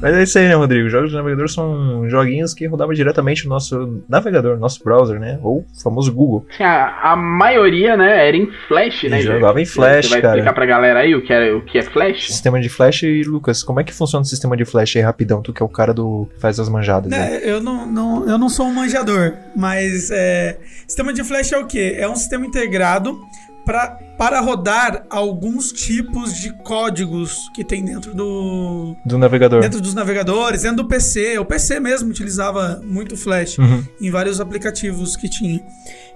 [0.03, 0.89] Mas é isso aí, né, Rodrigo?
[0.89, 5.39] Jogos de navegador são joguinhos que rodavam diretamente no nosso navegador, nosso browser, né?
[5.41, 6.45] Ou o famoso Google.
[6.59, 9.21] A, a maioria, né, era em Flash, E né?
[9.21, 9.65] jogava em?
[9.65, 10.33] Flash, Você vai cara.
[10.35, 12.27] explicar pra galera aí o que é, o que é Flash?
[12.27, 15.41] Sistema de flash e Lucas, como é que funciona o sistema de flash aí rapidão?
[15.41, 17.17] Tu que é o cara do que faz as manjadas, né?
[17.17, 21.57] Né, eu, não, não, eu não sou um manjador, mas é, sistema de flash é
[21.57, 21.95] o quê?
[21.97, 23.17] É um sistema integrado
[23.65, 29.61] pra, para rodar alguns tipos de códigos que tem dentro do, Do navegador.
[29.61, 31.37] dentro dos navegadores, dentro do PC.
[31.39, 33.83] O PC mesmo utilizava muito flash Uhum.
[34.01, 35.61] em vários aplicativos que tinha.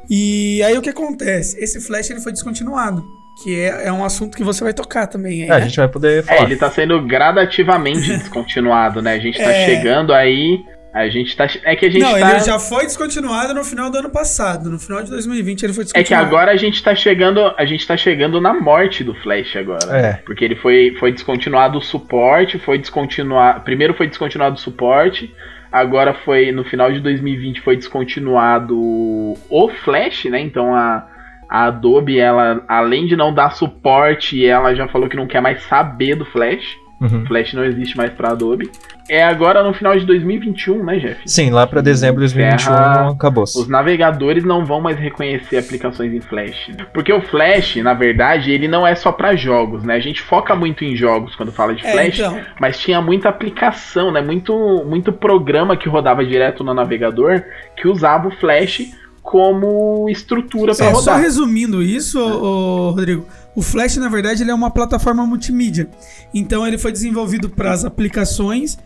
[0.09, 1.57] E aí o que acontece?
[1.61, 3.03] Esse flash ele foi descontinuado,
[3.43, 5.65] que é, é um assunto que você vai tocar também aí, É, a né?
[5.67, 6.43] gente vai poder É, falar.
[6.43, 9.13] ele tá sendo gradativamente descontinuado, né?
[9.15, 9.65] A gente tá É.
[9.65, 10.63] chegando aí.
[10.93, 11.45] A gente tá.
[11.63, 12.31] É que a gente Não, tá.
[12.31, 14.69] ele já foi descontinuado no final do ano passado.
[14.69, 16.25] No final de 2020 ele foi É que descontinuado.
[16.27, 17.53] agora a gente tá chegando.
[17.57, 19.95] A gente tá chegando na morte do Flash agora.
[19.97, 20.13] É.
[20.25, 23.61] Porque ele foi, foi descontinuado o suporte, foi descontinuado.
[23.61, 25.31] Primeiro foi descontinuado o suporte.
[25.71, 26.51] Agora foi.
[26.51, 30.39] No final de 2020 foi descontinuado o Flash, né?
[30.41, 31.07] Então a.
[31.49, 35.63] A Adobe, ela, além de não dar suporte, ela já falou que não quer mais
[35.63, 36.75] saber do Flash.
[36.99, 37.25] Uhum.
[37.27, 38.71] Flash não existe mais pra Adobe.
[39.09, 41.21] É agora no final de 2021, né, Jeff?
[41.25, 43.43] Sim, lá pra dezembro de 2021 Ferra- acabou.
[43.43, 46.71] Os navegadores não vão mais reconhecer aplicações em Flash.
[46.93, 49.93] Porque o Flash, na verdade, ele não é só pra jogos, né?
[49.95, 52.39] A gente foca muito em jogos quando fala de É, Flash, então.
[52.59, 54.21] mas tinha muita aplicação, né?
[54.21, 57.43] Muito, muito programa que rodava direto no navegador
[57.75, 58.81] que usava o Flash
[59.21, 61.19] como estrutura pra É, só rodar.
[61.19, 63.25] resumindo isso, ô, ô, Rodrigo,
[63.57, 65.89] o Flash, na verdade, ele é uma plataforma multimídia.
[66.31, 68.77] Então ele foi desenvolvido para as aplicações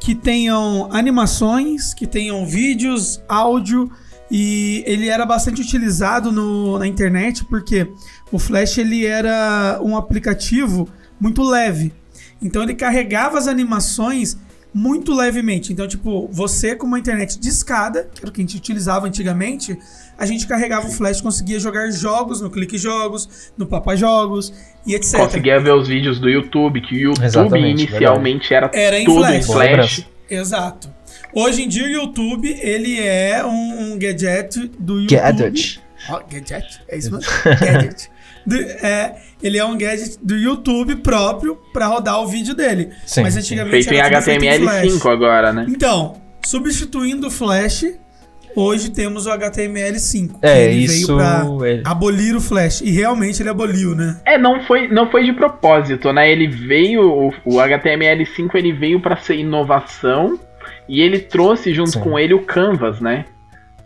[0.00, 3.90] que tenham animações, que tenham vídeos, áudio,
[4.30, 7.86] e ele era bastante utilizado no- na internet porque
[8.32, 10.88] o Flash ele era um aplicativo
[11.20, 11.92] muito leve.
[12.40, 14.38] Então ele carregava as animações
[14.74, 15.72] muito levemente.
[15.72, 19.06] Então, tipo, você com uma internet de escada, que era o que a gente utilizava
[19.06, 19.78] antigamente,
[20.18, 24.52] a gente carregava o flash, conseguia jogar jogos no Clique Jogos, no Papa Jogos
[24.84, 25.20] e etc.
[25.20, 29.20] Conseguia ver os vídeos do YouTube, que o YouTube Exatamente, inicialmente era, Era em todo
[29.20, 29.36] flash.
[29.36, 30.06] em flash.
[30.28, 30.92] Exato.
[31.32, 35.16] Hoje em dia o YouTube, ele é um, um gadget do YouTube.
[35.16, 35.80] Gadget.
[36.08, 37.30] Ó, gadget, é isso mesmo?
[37.60, 38.10] gadget.
[38.46, 42.90] Do- é, ele é um gadget do YouTube próprio pra rodar o vídeo dele.
[43.06, 45.06] Sim, Mas antigamente Feito em era tudo feito em HTML5 Flash.
[45.06, 45.66] agora, né?
[45.68, 47.86] Então, substituindo o Flash,
[48.56, 50.28] hoje temos o HTML5.
[50.40, 51.16] que É, ele isso.
[51.16, 52.80] veio pra é- abolir o Flash.
[52.82, 54.20] E realmente ele aboliu, né?
[54.26, 56.30] É, não foi, não foi de propósito, né?
[56.30, 60.38] Ele veio, o, o HTML5 ele veio para ser inovação
[60.88, 62.00] e ele trouxe junto Sim.
[62.00, 63.24] com ele o Canvas, né?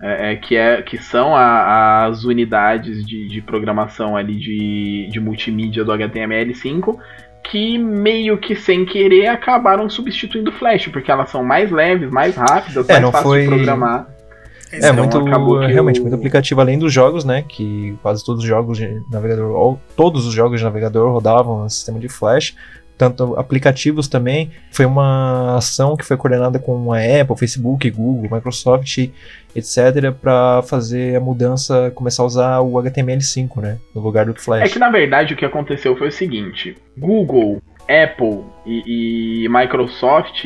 [0.01, 5.19] É, é, que, é, que são a- as unidades de, de programação ali de, de
[5.19, 6.97] multimídia do HTML5
[7.51, 12.37] que meio que sem querer acabaram substituindo o Flash, porque elas são mais leves, mais
[12.37, 14.07] rápidas, É, mais não fáceis foi- de programar.
[14.71, 17.43] É Então, muito, acabou que realmente, o- muito aplicativo, além dos jogos, né?
[17.49, 21.71] Que quase todos os jogos de navegador, ou todos os jogos de navegador rodavam no
[21.71, 22.55] sistema de Flash,
[22.99, 24.51] tanto aplicativos também.
[24.73, 28.99] Foi uma ação que foi coordenada com a Apple, Facebook, Google, Microsoft,
[29.55, 33.79] etc, para fazer a mudança, começar a usar o HTML5, né?
[33.95, 34.69] No lugar do Flash.
[34.69, 40.45] É que na verdade o que aconteceu foi o seguinte: Google, Apple e, e Microsoft,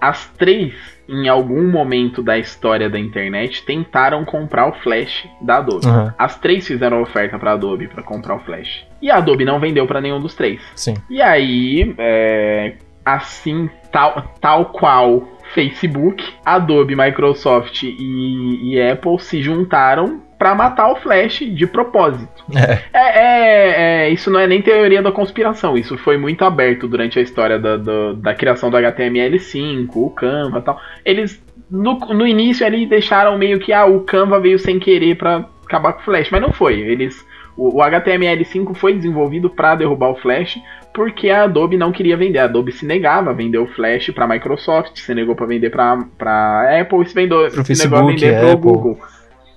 [0.00, 0.72] as três,
[1.10, 5.86] em algum momento da história da internet, tentaram comprar o Flash da Adobe.
[5.86, 8.86] Aham, As três fizeram oferta para Adobe para comprar o Flash.
[9.02, 10.60] E a Adobe não vendeu para nenhum dos três.
[10.76, 10.94] sim.
[11.10, 20.22] E aí, é, assim, tal, tal qual Facebook, Adobe, Microsoft e, e Apple se juntaram
[20.40, 22.42] para matar o Flash de propósito.
[22.56, 23.74] É, É, é-
[24.06, 27.58] é, isso não é nem teoria da conspiração, isso foi muito aberto durante a história
[27.58, 30.80] da, da, da criação do HTML5, o Canva e tal.
[31.04, 35.44] Eles, no, no início, ali deixaram meio que ah, o Canva veio sem querer pra
[35.62, 36.80] acabar com o Flash, mas não foi.
[36.80, 37.22] Eles,
[37.54, 40.58] o, o HTML5 foi desenvolvido para derrubar o Flash
[40.94, 42.38] porque a Adobe não queria vender.
[42.38, 46.80] A Adobe se negava a vender o Flash para Microsoft, se negou para vender para
[46.80, 48.60] Apple, se, vendou, Pro se negou a Facebook, vender pro Apple.
[48.62, 48.98] Google.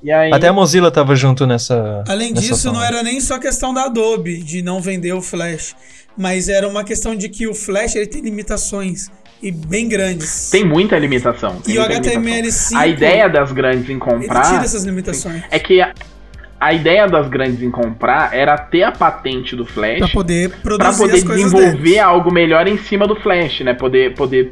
[0.04, 2.04] E aí, Até a Mozilla tava junto nessa.
[2.08, 5.22] Além nessa disso, ação, não era nem só questão da Adobe de não vender o
[5.22, 5.76] Flash,
[6.18, 9.10] mas era uma questão de que o Flash ele tem limitações
[9.42, 10.50] e bem grandes.
[10.52, 11.56] tem muita limitação.
[11.62, 12.78] tem e o muita limitação.
[12.78, 15.94] HTML5 A ideia das grandes em ele comprar tira essas limitações é que a,
[16.60, 20.62] a ideia das grandes em comprar era ter a patente do Flash Pra poder para
[20.62, 22.00] produzir poder as coisas desenvolver deles.
[22.00, 23.74] algo melhor em cima do Flash, né?
[23.74, 24.52] Poder, poder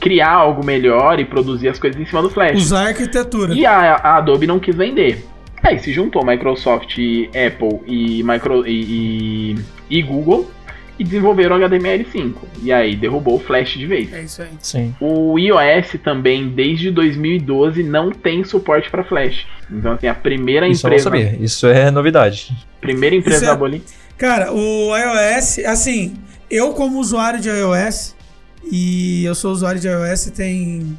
[0.00, 2.56] criar algo melhor e produzir as coisas em cima do Flash.
[2.62, 3.54] Usar a arquitetura.
[3.54, 5.24] E a, a Adobe não quis vender.
[5.62, 6.96] Aí se juntou Microsoft,
[7.28, 9.54] Apple e, Micro, e,
[9.90, 10.50] e, e Google
[10.98, 12.32] e desenvolveram o HTML5.
[12.62, 14.12] E aí derrubou o Flash de vez.
[14.12, 14.48] É isso aí.
[14.60, 14.94] Sim.
[15.00, 19.46] O iOS também, desde 2012, não tem suporte para Flash.
[19.70, 21.38] Então, assim, a primeira Isso eu não empresa, sabia.
[21.44, 22.56] Isso é novidade.
[22.80, 23.82] primeira empresa Isso é- a abolir.
[24.18, 26.14] Cara, o iOS, assim,
[26.50, 28.14] eu como usuário de iOS,
[28.64, 30.98] e eu sou usuário de iOS tem.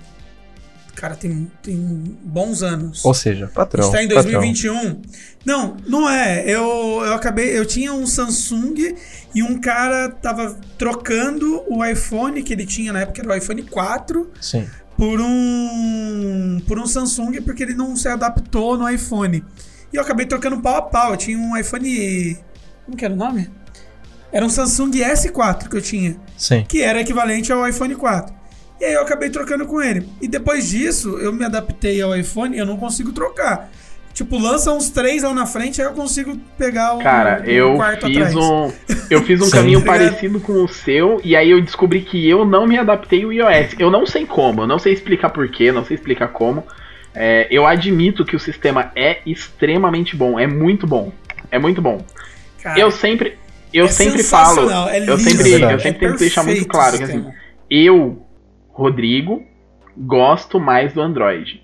[0.96, 1.78] Cara, tem, tem
[2.24, 3.04] bons anos.
[3.04, 3.86] Ou seja, patrão.
[3.86, 4.24] Está em patrão.
[4.24, 5.02] 2021.
[5.46, 6.44] Não, não é.
[6.46, 7.58] Eu, eu acabei.
[7.58, 8.96] Eu tinha um Samsung
[9.34, 13.64] e um cara tava trocando o iPhone que ele tinha na época, era o iPhone
[13.64, 14.68] 4, Sim.
[14.98, 16.62] por um.
[16.68, 19.44] por um Samsung porque ele não se adaptou no iPhone.
[19.92, 21.12] E eu acabei trocando pau a pau.
[21.12, 22.38] Eu tinha um iPhone.
[22.86, 23.50] Como que era o nome?
[24.32, 26.66] Era um Samsung S4 que eu tinha Sim.
[26.68, 28.34] que era equivalente ao iPhone 4.
[28.80, 30.08] E aí eu acabei trocando com ele.
[30.22, 33.70] E depois disso, eu me adaptei ao iPhone e eu não consigo trocar.
[34.14, 37.76] Tipo, lança uns três lá na frente, aí eu consigo pegar o, Cara, o eu
[37.76, 38.36] quarto fiz atrás.
[38.36, 38.72] um.
[39.10, 39.52] Eu fiz um Sim.
[39.52, 43.24] caminho Tá parecido com o seu, e aí eu descobri que eu não me adaptei
[43.24, 43.76] ao iOS.
[43.80, 46.64] Eu não sei como, eu não sei explicar porquê, não sei explicar como.
[47.14, 51.12] É, eu admito que o sistema é extremamente bom, é muito bom.
[51.50, 52.04] É muito bom.
[52.62, 53.38] Cara, eu sempre.
[53.74, 54.70] Eu é sempre falo.
[54.90, 57.26] é eu sempre, é eu sempre tento deixar muito claro que assim,
[57.70, 58.26] eu,
[58.70, 59.44] Rodrigo,
[59.98, 61.64] gosto mais do Android.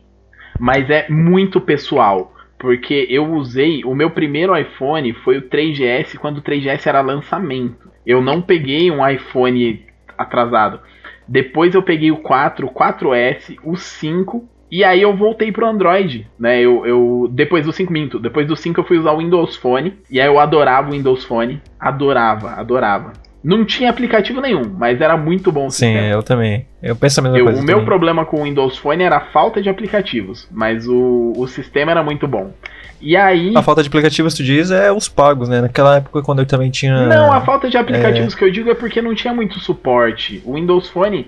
[0.59, 2.33] Mas é muito pessoal.
[2.57, 3.83] Porque eu usei.
[3.83, 7.91] O meu primeiro iPhone foi o 3GS quando o 3GS era lançamento.
[8.05, 9.85] Eu não peguei um iPhone
[10.17, 10.79] atrasado.
[11.27, 14.49] Depois eu peguei o 4, o 4S, o 5.
[14.69, 16.59] E aí eu voltei pro Android, né?
[16.59, 19.93] Eu, eu depois do 5 minto, depois do 5 eu fui usar o Windows Phone
[20.11, 23.13] e aí eu adorava o Windows Phone, adorava, adorava.
[23.43, 26.07] Não tinha aplicativo nenhum, mas era muito bom o Sim, sistema.
[26.07, 26.65] eu também.
[26.83, 27.61] Eu penso a mesma Eu- coisa.
[27.61, 27.85] o meu também.
[27.85, 32.03] problema com o Windows Phone era a falta de aplicativos, mas o, o sistema era
[32.03, 32.51] muito bom.
[32.99, 33.53] E aí.
[33.55, 35.61] A falta de aplicativos, tu diz, é os pagos, né?
[35.61, 37.05] Naquela época, quando eu também tinha.
[37.05, 40.41] Não, a falta de aplicativos que eu digo é porque não tinha muito suporte.
[40.43, 41.27] O Windows Phone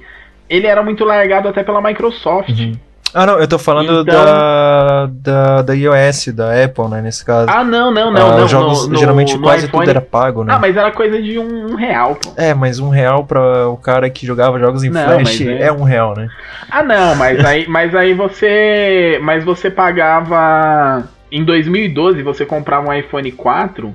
[0.49, 2.49] ele era muito largado até pela Microsoft.
[2.49, 2.73] Uhum.
[3.13, 7.50] Ah, não, eu tô falando Então- da, da, da iOS, da Apple, né, nesse caso.
[7.50, 8.45] Ah, não, não, não, Ah, não.
[8.45, 10.54] os jogos, no- no- geralmente no quase iPhone- tudo era pago, né?
[10.54, 12.32] Ah, mas era coisa de um, um real, pô.
[12.38, 15.72] É, mas um real pra o cara que jogava jogos em Não, Flash é- é...
[15.72, 16.28] um real, né?
[16.69, 19.19] Ah, não, mas aí, mas aí você.
[19.24, 21.04] Mas você pagava.
[21.32, 23.93] Em 2012, você comprava um iPhone 4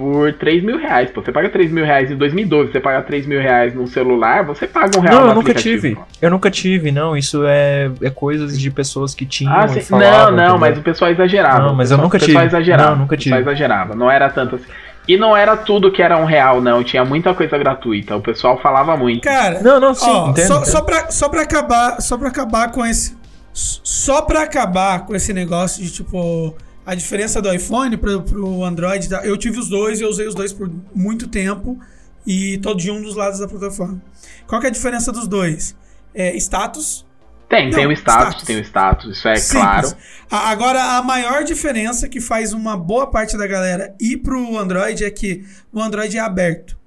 [0.00, 1.10] por 3 mil reais.
[1.10, 1.20] Pô.
[1.22, 4.66] Você paga 3 mil reais em 2012, você paga 3 mil reais num celular, você
[4.66, 5.94] paga um real Não, no eu nunca aplicativo, tive.
[5.96, 6.02] pô.
[6.22, 7.14] Eu nunca tive, não.
[7.14, 10.58] Isso é, é coisas de pessoas que tinham Ah, falavam, Não, não, entendeu?
[10.58, 11.66] mas o pessoal exagerava.
[11.66, 12.46] Não, mas o eu pessoal, nunca o pessoal tive.
[12.56, 13.50] Exagerava, Não, nunca O pessoal tive.
[13.50, 13.94] exagerava.
[13.94, 14.64] Não era tanto assim.
[15.06, 16.82] E não era tudo que era um real, não.
[16.82, 18.16] Tinha muita coisa gratuita.
[18.16, 19.22] O pessoal falava muito.
[19.24, 22.70] Cara, Não, não, sim, ó, entendo, só, só, pra, só pra acabar, só pra acabar
[22.70, 23.18] com esse.
[23.52, 26.54] Só pra acabar com esse negócio de tipo.
[26.84, 29.08] A diferença do iPhone pro, pro Android.
[29.08, 29.24] tá?
[29.24, 31.78] Eu tive os dois e eu usei os dois por muito tempo.
[32.26, 34.00] E todo de um dos lados da plataforma.
[34.46, 35.74] Qual que é a diferença dos dois?
[36.14, 37.06] É status.
[37.48, 38.42] Tem, tem Não, o status, status.
[38.46, 39.60] tem o status, isso é Simples.
[39.62, 39.96] claro.
[40.30, 45.02] A- Agora, a maior diferença que faz uma boa parte da galera ir pro Android
[45.04, 46.78] é que o Android é aberto.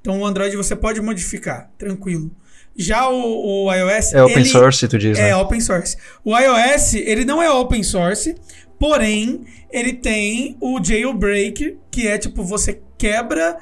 [0.00, 2.30] Então, o Android você pode modificar, tranquilo.
[2.76, 4.12] Já o, o iOS.
[4.12, 5.36] É open ele source, tu diz, É né?
[5.36, 5.96] open source.
[6.24, 8.34] O iOS, ele não é open source,
[8.82, 13.56] porém, ele tem o jailbreak, que é tipo, você quebra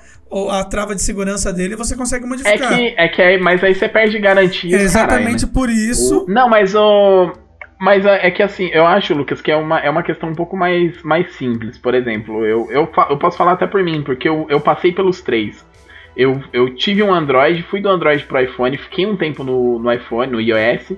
[0.51, 2.75] a trava de segurança dele e você consegue É modificar.
[2.75, 4.75] que, é que aí, mas aí você perde garantia.
[4.79, 5.53] É exatamente né?
[5.53, 6.25] por isso.
[6.25, 7.35] O- Não, mas o.
[7.79, 10.35] Mas é é que assim, eu acho, Lucas, que é uma, é uma questão um
[10.35, 11.77] pouco mais, mais simples.
[11.77, 15.21] Por exemplo, eu, eu, eu posso falar até por mim, porque eu, eu passei pelos
[15.21, 15.67] três.
[16.17, 19.93] Eu, eu tive um Android, fui do Android pro iPhone, fiquei um tempo no, no
[19.93, 20.93] iPhone, no iOS,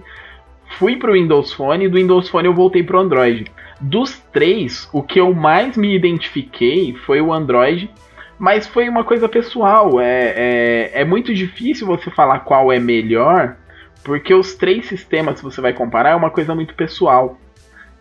[0.79, 3.51] fui pro Windows Phone e do Windows Phone eu voltei pro Android.
[3.81, 7.91] Dos três, o que eu mais me identifiquei foi o Android,
[8.39, 10.01] mas foi uma coisa pessoal.
[10.01, 13.57] É, é, é muito difícil você falar qual é melhor,
[14.05, 17.39] porque os três sistemas que você vai comparar é uma coisa muito pessoal.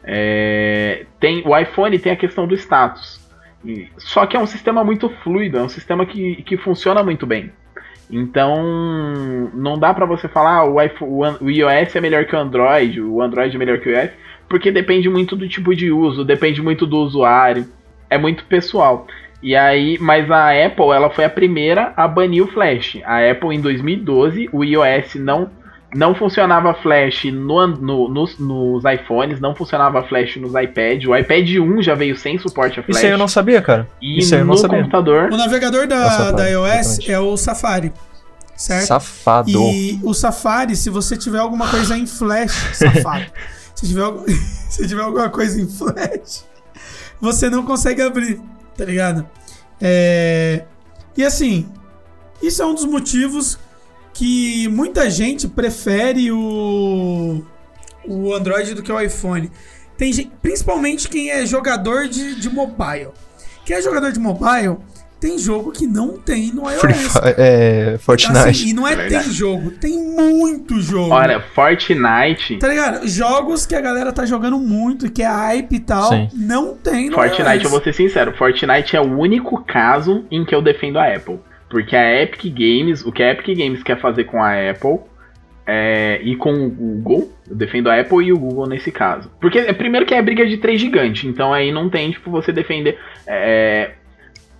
[0.03, 3.21] É, tem O iPhone tem a questão do status.
[3.97, 7.51] Só que é um sistema muito fluido, é um sistema que, que funciona muito bem.
[8.11, 12.39] Então, não dá pra você falar ah, o, iPhone, o iOS é melhor que o
[12.39, 14.11] Android, o Android é melhor que o iOS,
[14.49, 17.65] porque depende muito do tipo de uso, depende muito do usuário,
[18.09, 19.07] é muito pessoal.
[19.41, 22.99] E aí, mas a Apple, ela foi a primeira a banir o Flash.
[23.03, 25.49] A Apple em 2012, o iOS não
[25.93, 31.07] não funcionava Flash no, no- nos, nos iPhones, não funcionava Flash nos iPads.
[31.07, 32.97] O iPad 1 já veio sem suporte a Flash.
[32.97, 33.87] Isso aí eu não sabia, cara.
[34.01, 34.79] E Isso aí eu no não sabia.
[34.79, 35.29] computador.
[35.31, 37.11] O navegador É da, Safari, da iOS exatamente.
[37.11, 37.93] é o Safari.
[38.55, 38.85] Certo?
[38.87, 39.49] Safado.
[39.49, 43.25] E o Safari, se você tiver alguma coisa em flash, safado.
[43.75, 44.05] se, tiver,
[44.69, 46.45] se tiver alguma coisa em flash,
[47.19, 48.39] você não consegue abrir,
[48.77, 49.27] tá ligado?
[49.81, 50.63] É,
[51.17, 51.67] E assim,
[52.41, 53.57] isso é um dos motivos
[54.13, 57.43] que muita gente prefere o,
[58.05, 59.51] o Android do que o iPhone.
[59.97, 63.09] Tem gente, principalmente quem é jogador de, de mobile.
[63.65, 64.77] Quem é jogador de mobile,
[65.21, 66.81] tem jogo que não tem no iOS.
[66.81, 66.95] Free
[67.37, 68.39] é, Fortnite.
[68.49, 69.25] Assim, e não é, É verdade.
[69.25, 71.13] tem jogo, tem muito jogo.
[71.13, 72.57] Olha, Fortnite.
[72.57, 73.07] Tá ligado?
[73.07, 76.29] Jogos que a galera tá jogando muito, que é hype e tal, Sim.
[76.33, 77.63] não tem no Fortnite, iOS.
[77.65, 81.39] eu vou ser sincero, Fortnite é o único caso em que eu defendo a Apple.
[81.71, 84.99] Porque a Epic Games, o que a Epic Games quer fazer com a Apple
[85.65, 89.31] é, e com o Google, eu defendo a Apple e o Google nesse caso.
[89.39, 92.51] Porque é, primeiro que é briga de três gigantes, então aí não tem, tipo, você
[92.51, 92.99] defender.
[93.25, 93.91] é,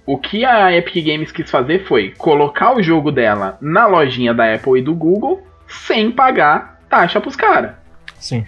[0.05, 4.53] o que a Epic Games quis fazer foi colocar o jogo dela na lojinha da
[4.53, 7.71] Apple e do Google sem pagar taxa pros caras.
[8.17, 8.45] Sim.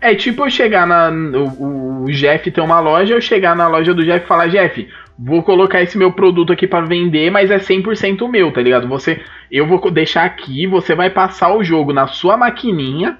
[0.00, 1.10] É tipo eu chegar na.
[1.10, 4.88] O, o Jeff tem uma loja, eu chegar na loja do Jeff e falar, Jeff,
[5.24, 8.88] vou colocar esse meu produto aqui pra vender, mas é 100% meu, tá ligado?
[8.88, 13.18] Você, eu vou deixar aqui, você vai passar o jogo na sua maquininha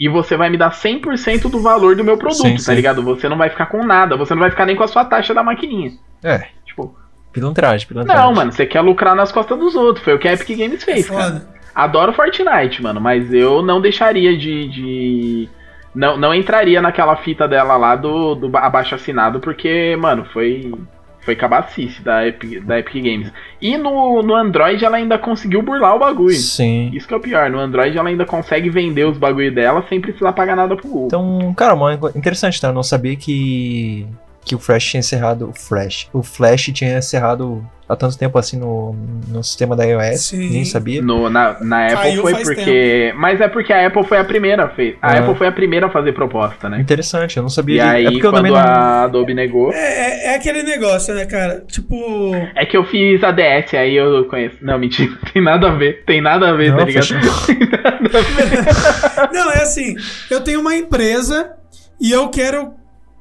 [0.00, 2.74] e você vai me dar 100% do valor do meu produto, Sim, tá sim.
[2.74, 3.02] ligado?
[3.02, 5.32] Você não vai ficar com nada, você não vai ficar nem com a sua taxa
[5.34, 5.92] da maquininha.
[6.22, 6.94] É, Tipo,
[7.32, 8.22] pilantragem, pilantragem.
[8.24, 10.04] não, mano, você quer lucrar nas costas dos outros.
[10.04, 11.22] Foi o que a Epic Games É fez, cara.
[11.22, 11.48] foda.
[11.74, 14.68] Adoro Fortnite, mano, mas eu não deixaria de.
[14.68, 15.48] de-
[15.94, 20.72] Não, não entraria naquela fita dela lá do, do ba- abaixo assinado, porque, mano, foi.
[21.20, 23.32] Foi cabacice da Epic, da Epic Games.
[23.60, 26.34] E no, no Android ela ainda conseguiu burlar o bagulho.
[26.34, 26.90] Sim.
[26.94, 27.50] Isso que é o pior.
[27.50, 31.06] No Android ela ainda consegue vender os bagulho dela sem precisar pagar nada pro Google.
[31.06, 32.68] Então, cara, coisa interessante, tá?
[32.68, 34.06] Eu não sabia que,
[34.48, 35.50] que o Flash tinha encerrado.
[35.50, 36.08] O Flash.
[36.12, 38.94] O Flash tinha encerrado há tanto tempo assim no,
[39.28, 40.20] no sistema da iOS.
[40.26, 40.50] Sim.
[40.50, 41.00] Nem sabia.
[41.00, 43.14] No, na, na Apple Caiu foi porque.
[43.16, 44.96] Mas é porque a Apple foi a primeira a fez.
[45.00, 45.18] A Ah.
[45.20, 46.80] Apple foi a primeira a fazer proposta, né?
[46.80, 48.56] Interessante, eu não sabia E de- aí, É porque eu quando não.
[48.56, 49.72] a Adobe negou.
[49.72, 51.62] É, é, é aquele negócio, né, cara?
[51.66, 52.34] Tipo.
[52.54, 54.56] É que eu fiz a DS, aí eu conheço.
[54.62, 56.02] Não, mentira, tem nada a ver.
[56.04, 57.04] Tem nada a ver, Não, tá ligado?
[57.06, 57.18] fechou.
[57.46, 59.32] Tem nada a ver.
[59.32, 59.94] Não, é assim,
[60.30, 61.52] eu tenho uma empresa
[62.00, 62.72] e eu quero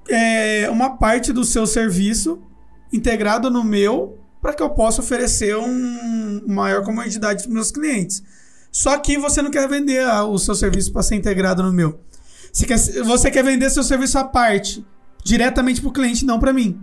[0.10, 2.42] é, uma parte do seu serviço
[2.92, 8.24] integrado no meu para que eu possa oferecer um maior comodidade para meus clientes.
[8.72, 12.00] Só que você não quer vender a- o seu serviço para ser integrado no meu.
[12.52, 14.86] Você quer, você quer vender seu serviço à parte,
[15.24, 16.80] diretamente para o cliente, não para mim.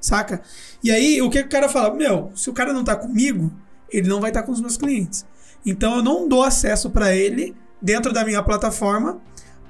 [0.00, 0.42] Saca?
[0.82, 1.94] E aí, o que, o cara fala?
[1.94, 3.52] Meu, se o cara não tá comigo,
[3.90, 5.24] ele não vai estar com os meus clientes.
[5.64, 9.20] Então eu não dou acesso para ele dentro da minha plataforma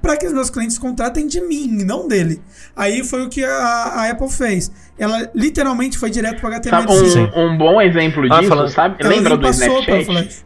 [0.03, 2.41] para que os meus clientes contratem de mim, e não dele.
[2.75, 4.69] Aí foi o que a, a Apple fez.
[4.99, 7.05] Ela literalmente foi direto para Sabe, HTML5.
[7.09, 7.31] Sim.
[7.33, 8.97] um, um bom exemplo Ah, disso, falando- sabe?
[8.99, 10.43] Ela Lembra do Snapchat?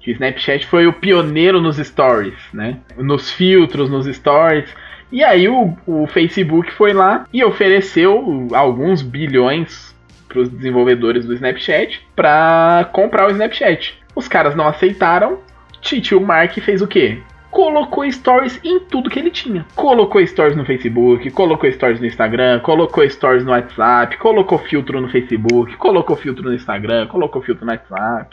[0.00, 2.78] Que o Snapchat foi o pioneiro nos stories, né?
[2.96, 4.68] Nos filtros, nos stories.
[5.12, 9.94] E aí o, o Facebook foi lá e ofereceu alguns bilhões
[10.26, 13.94] para os desenvolvedores do Snapchat para comprar o Snapchat.
[14.14, 15.38] Os caras não aceitaram.
[15.82, 17.18] Titio Mark fez o quê?
[17.56, 19.64] Colocou stories em tudo que ele tinha.
[19.74, 25.08] Colocou stories no Facebook, colocou stories no Instagram, colocou stories no WhatsApp, colocou filtro no
[25.08, 28.28] Facebook, colocou filtro no Instagram, colocou filtro no WhatsApp.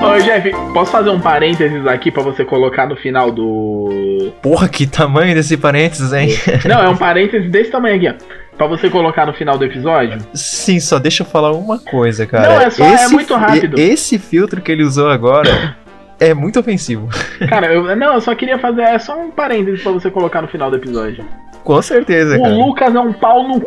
[0.00, 4.32] Ô Jeff, posso fazer um parênteses aqui pra você colocar no final do.
[4.40, 6.28] Porra, que tamanho desse parênteses, hein?
[6.64, 8.56] Não, é um parênteses desse tamanho aqui, ó.
[8.56, 10.16] Pra você colocar no final do episódio.
[10.32, 12.48] Sim, só deixa eu falar uma coisa, cara.
[12.54, 13.80] Não, é só- é muito fi- rápido.
[13.80, 15.76] Esse filtro que ele usou agora
[16.20, 17.08] é muito ofensivo.
[17.48, 18.82] Cara, eu, não, eu só queria fazer.
[18.82, 21.24] É só um parênteses pra você colocar no final do episódio.
[21.64, 22.54] Com certeza, O cara.
[22.54, 23.62] Lucas é um pau no.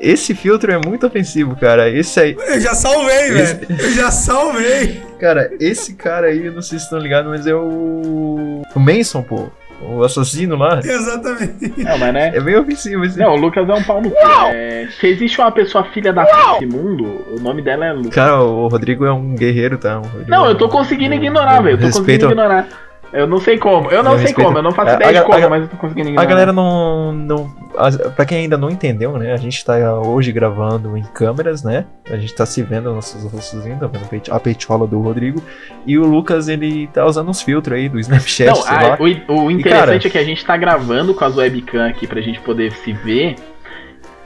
[0.00, 1.90] Esse filtro é muito ofensivo, cara.
[1.90, 2.36] Esse aí.
[2.38, 3.80] Eu já salvei, Esse- velho.
[3.82, 5.02] Eu já salvei.
[5.20, 8.62] Cara, esse cara aí, eu não sei se estão ligados, mas é o.
[8.74, 9.48] O Manson, pô.
[9.88, 10.78] O assassino lá.
[10.82, 11.72] Exatamente.
[11.82, 12.32] Não, mas né?
[12.34, 13.18] É bem ofensivo esse.
[13.18, 14.16] Não, o Lucas é um pau no cu.
[14.52, 18.14] É, se existe uma pessoa filha da p desse mundo, o nome dela é Lucas.
[18.14, 20.00] Cara, o Rodrigo é um guerreiro, tá?
[20.28, 21.74] Não, é eu tô um- conseguindo um- ignorar, velho.
[21.74, 22.68] Eu tô respeito- conseguindo ignorar.
[23.12, 23.90] Eu não sei como.
[23.90, 24.58] Eu não sei respeito- como.
[24.58, 26.26] Eu não faço A- ideia a- de como, a- mas eu tô conseguindo ignorar.
[26.26, 27.12] A galera não.
[27.12, 29.32] não as- pra quem ainda não entendeu, né?
[29.32, 31.84] A gente tá hoje gravando em câmeras, né?
[32.10, 35.42] A gente tá se vendo nossos rostos ainda, vendo a peit- a peitola do Rodrigo.
[35.86, 39.32] E o Lucas, ele tá usando uns filtros aí do Snapchat, Não, sei ah, o,
[39.44, 42.40] o interessante cara- é que a gente tá gravando com as webcam aqui pra gente
[42.40, 43.36] poder se ver.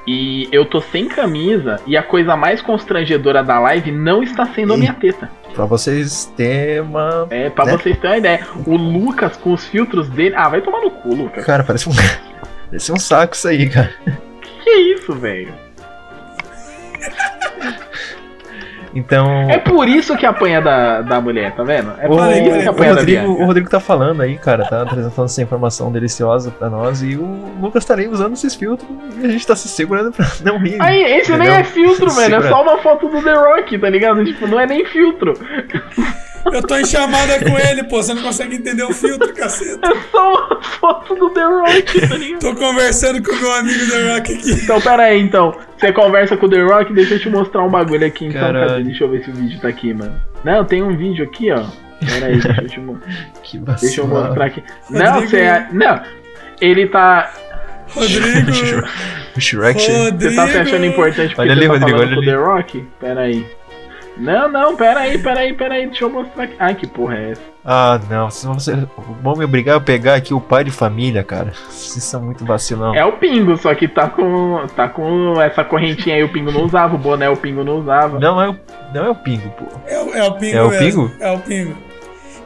[0.07, 4.73] E eu tô sem camisa e a coisa mais constrangedora da live não está sendo
[4.75, 5.29] a minha teta.
[5.53, 7.27] Pra vocês terem uma.
[7.31, 7.73] É, pra Né?
[7.73, 8.47] vocês terem uma ideia.
[8.66, 10.35] O Lucas com os filtros dele.
[10.37, 11.45] Ah, vai tomar no cu, Lucas.
[11.45, 11.92] Cara, parece um.
[12.71, 13.92] parece um saco isso aí, cara.
[14.62, 15.53] Que isso, velho?
[18.97, 19.51] Então.
[19.51, 21.93] É por isso que apanha da, da mulher, tá vendo?
[21.99, 23.43] É O, por Parei, isso que o apanha da Rodrigo, Bianca.
[23.43, 27.27] o Rodrigo tá falando aí, cara, tá apresentando essa informação deliciosa pra nós e o
[27.61, 28.89] Lucas tá nem usando esses filtros
[29.21, 30.77] e a gente tá se segurando pra não rir.
[30.81, 31.55] Aí, esse nem Entendeu?
[31.61, 32.37] é filtro, velho.
[32.37, 34.25] É só uma foto do The Rock, tá ligado?
[34.25, 35.35] Tipo, não é nem filtro.
[36.53, 38.03] Eu tô em chamada com ele, pô.
[38.03, 39.89] Você não consegue entender o filtro, caceta.
[39.89, 42.41] É só uma foto do The Rock, tá ligado?
[42.41, 44.51] Tô conversando com o meu amigo The Rock aqui.
[44.53, 45.55] Então, pera aí, então.
[45.79, 48.41] Você conversa com o The Rock, deixa eu te mostrar um bagulho aqui, então.
[48.41, 48.69] Caralho.
[48.69, 48.83] Cadê?
[48.85, 50.15] Deixa eu ver se o vídeo tá aqui, mano.
[50.45, 51.65] Não, tem um vídeo aqui, ó.
[52.07, 53.01] Pera aí, deixa eu te mo-
[53.43, 54.63] Que Deixa eu mostrar aqui.
[54.91, 55.31] Não, Rodrigo.
[55.31, 55.67] você.
[55.73, 56.01] Não.
[56.61, 57.33] Ele tá.
[57.89, 58.87] Rodrigo.
[59.37, 59.79] O Shrek.
[59.79, 62.25] Você tá se achando importante porque Olha ali, você tá Rodrigo, falando olha com o.
[62.25, 62.89] The Rock?
[62.99, 63.47] Pera aí.
[64.16, 65.87] Não, não, pera aí, pera aí, pera aí.
[65.87, 66.55] Deixa eu mostrar aqui.
[66.59, 67.42] Ai, que porra é essa?
[67.64, 68.31] Ah, não.
[68.31, 68.79] Vocês vão, vocês
[69.22, 71.52] vão me obrigar a pegar aqui o pai de família, cara.
[71.68, 72.94] Vocês são muito vacilão.
[72.94, 74.64] É o Pingo, só que tá com.
[74.74, 78.18] tá com essa correntinha aí, o Pingo não usava, o boné o Pingo não usava.
[78.18, 78.57] Não é o,
[78.94, 79.64] não é o Pingo, pô.
[79.87, 80.70] É, o- é o Pingo É o.
[80.79, 81.11] Pingo?
[81.20, 81.76] É o Pingo.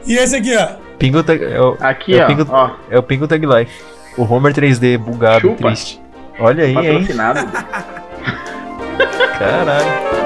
[0.05, 0.67] E esse aqui, ó.
[0.99, 3.81] Pingo tá, é, o, Aqui, É o ó, Pingo- ó, é o Pingo Tag Life.
[4.17, 5.67] O Homer 3D bugado, Chupa.
[5.67, 6.01] triste.
[6.39, 6.99] Olha aí, hein?
[6.99, 7.39] patrocinado.
[9.39, 10.20] Caralho.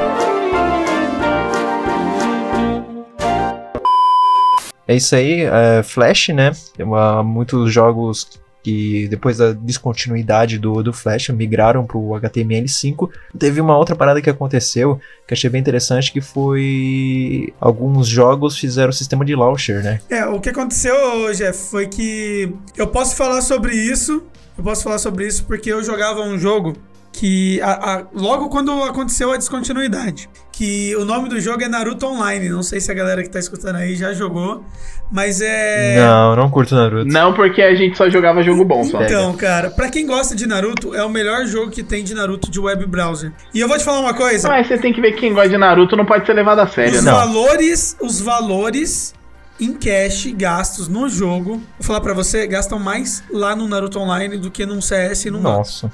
[4.88, 6.52] É isso aí, é, Flash, né?
[6.76, 8.28] Tem uma- muitos jogos
[8.64, 13.10] que depois da descontinuidade do, do Flash migraram pro HTML5.
[13.38, 18.92] Teve uma outra parada que aconteceu que achei bem interessante que foi alguns jogos fizeram
[18.92, 20.00] sistema de launcher, né?
[20.10, 20.96] É, o que aconteceu,
[21.36, 24.24] Jeff, foi que eu posso falar sobre isso.
[24.58, 26.76] Eu posso falar sobre isso porque eu jogava um jogo
[27.18, 32.06] que a- a- logo quando aconteceu a descontinuidade, que o nome do jogo é Naruto
[32.06, 32.50] Online.
[32.50, 34.64] Não sei se a galera que tá escutando aí já jogou,
[35.12, 35.96] mas é.
[35.98, 37.06] Não, não curto Naruto.
[37.12, 39.02] Não porque a gente só jogava jogo bom, só.
[39.02, 42.52] Então, cara, pra quem gosta de Naruto, é o melhor jogo que tem de Naruto
[42.52, 43.32] de web browser.
[43.54, 44.48] E eu vou te falar uma coisa.
[44.50, 46.68] Mas você tem que ver que quem gosta de Naruto não pode ser levado a
[46.68, 47.12] sério, Os né?
[47.12, 47.18] Não.
[47.18, 49.14] valores, os valores
[49.58, 54.38] em cash gastos no jogo, vou falar pra você, gastam mais lá no Naruto Online
[54.38, 55.58] do que num CS e num Dota.
[55.60, 55.92] Nossa.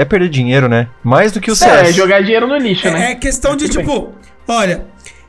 [0.00, 0.88] É perder dinheiro, né?
[1.04, 1.94] Mais do que o É, CS.
[1.94, 3.08] jogar dinheiro no lixo, né?
[3.08, 4.14] É, é questão de, tipo,
[4.48, 4.86] olha,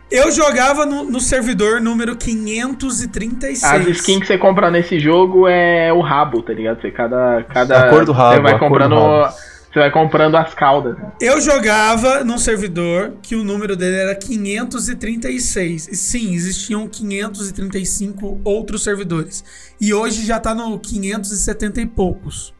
[0.09, 3.63] eu jogava no, no servidor número 536.
[3.65, 6.79] As skins que você compra nesse jogo é o rabo, tá ligado?
[6.79, 7.43] Você cada.
[7.49, 8.95] cada A cor do rabo, Você vai comprando.
[8.95, 10.95] Você vai comprando as caudas.
[11.19, 15.89] Eu jogava num servidor que o número dele era 536.
[15.89, 19.43] E sim, existiam 535 outros servidores.
[19.79, 22.53] E hoje já tá no 570 e poucos.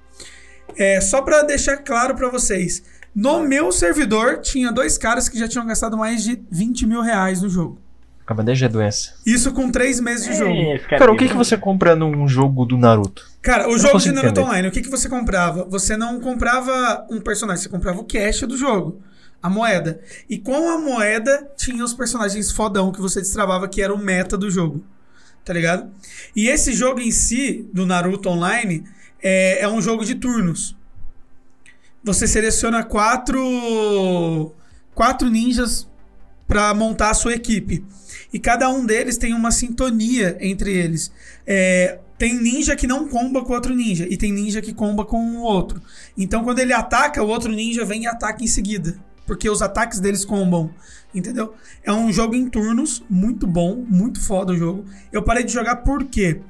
[0.78, 2.84] É, só pra deixar claro pra vocês.
[3.14, 7.42] No meu servidor, tinha dois caras que já tinham gastado mais de 20 mil reais
[7.42, 7.80] no jogo.
[8.26, 9.16] Cabandeja é doença.
[9.26, 10.54] Isso com três meses de jogo.
[10.54, 13.30] É, Cara, o que, que você compra num jogo do Naruto?
[13.42, 14.48] Cara, o jogo de Naruto entender.
[14.48, 15.66] Online, o que, que você comprava?
[15.66, 19.02] Você não comprava um personagem, você comprava o cash do jogo.
[19.44, 20.00] A moeda.
[20.30, 24.38] E com a moeda tinha os personagens fodão que você destravava, que era o meta
[24.38, 24.82] do jogo.
[25.44, 25.92] Tá ligado?
[26.34, 28.86] E esse jogo em si, do Naruto Online,
[29.22, 30.76] é, é um jogo de turnos.
[32.04, 34.54] Você seleciona quatro,
[34.96, 35.88] quatro ninjas
[36.48, 37.86] pra montar a sua equipe.
[38.34, 41.12] E cada um deles tem uma sintonia entre eles.
[41.46, 44.08] É, tem ninja que não comba com outro ninja.
[44.10, 45.82] E tem ninja que comba com o outro.
[46.18, 48.98] Então, quando ele ataca, o outro ninja vem e ataca em seguida.
[49.26, 50.72] Porque os ataques deles combam.
[51.14, 51.54] Entendeu?
[51.84, 54.86] É um jogo em turnos, muito bom, muito foda o jogo.
[55.12, 56.42] Eu parei de jogar porque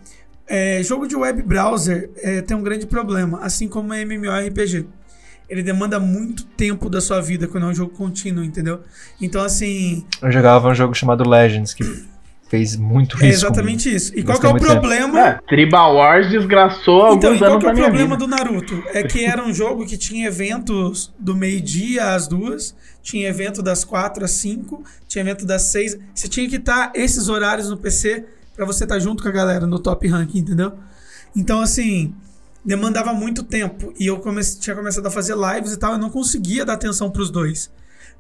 [0.53, 4.85] é, jogo de web browser é, tem um grande problema, assim como MMORPG.
[5.49, 8.81] Ele demanda muito tempo da sua vida quando é um jogo contínuo, entendeu?
[9.19, 11.83] Então, assim, Eu jogava um jogo chamado Legends, que
[12.49, 13.45] fez muito é isso.
[13.45, 14.11] exatamente isso.
[14.17, 15.19] E qual que é o problema?
[15.19, 18.17] É, Tribal Wars desgraçou alguns Então, e qual anos que é o problema vida.
[18.17, 18.83] do Naruto?
[18.93, 23.85] É que era um jogo que tinha eventos do meio-dia às duas, tinha evento das
[23.85, 25.97] quatro às cinco, tinha evento das seis.
[26.13, 28.25] Você tinha que estar esses horários no PC
[28.61, 30.73] pra você estar junto com a galera no top rank, entendeu?
[31.35, 32.13] Então, assim,
[32.63, 33.91] demandava muito tempo.
[33.99, 34.21] E eu
[34.59, 37.71] tinha começado a fazer lives e tal, eu não conseguia dar atenção pros dois.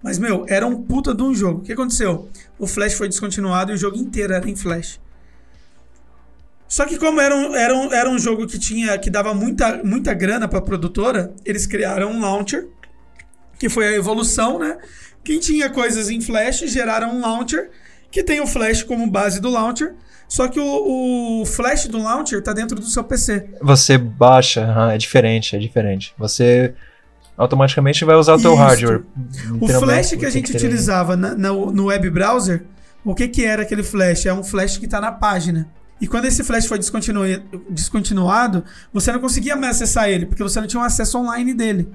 [0.01, 1.59] Mas, meu, era um puta de um jogo.
[1.59, 2.27] O que aconteceu?
[2.57, 4.99] O Flash foi descontinuado e o jogo inteiro era em Flash.
[6.67, 9.83] Só que como era um, era um, era um jogo que tinha que dava muita,
[9.83, 12.67] muita grana pra produtora, eles criaram um launcher,
[13.59, 14.79] que foi a evolução, né?
[15.23, 17.69] Quem tinha coisas em Flash geraram um launcher,
[18.09, 19.93] que tem o Flash como base do launcher,
[20.33, 23.49] só que o, o Flash do launcher tá dentro do seu PC.
[23.61, 26.13] Você baixa, aham, é diferente, é diferente.
[26.17, 26.73] Você
[27.37, 28.61] automaticamente vai usar o teu Isso.
[28.61, 29.01] hardware.
[29.59, 32.63] O flash que a gente ter- utilizava na- na- no web browser,
[33.03, 34.25] o que, que era aquele flash?
[34.25, 35.67] É um flash que está na página.
[35.99, 36.79] E quando esse flash foi
[37.69, 38.63] descontinuado,
[38.93, 41.89] você não conseguia mais acessar ele, porque você não tinha um acesso online dele.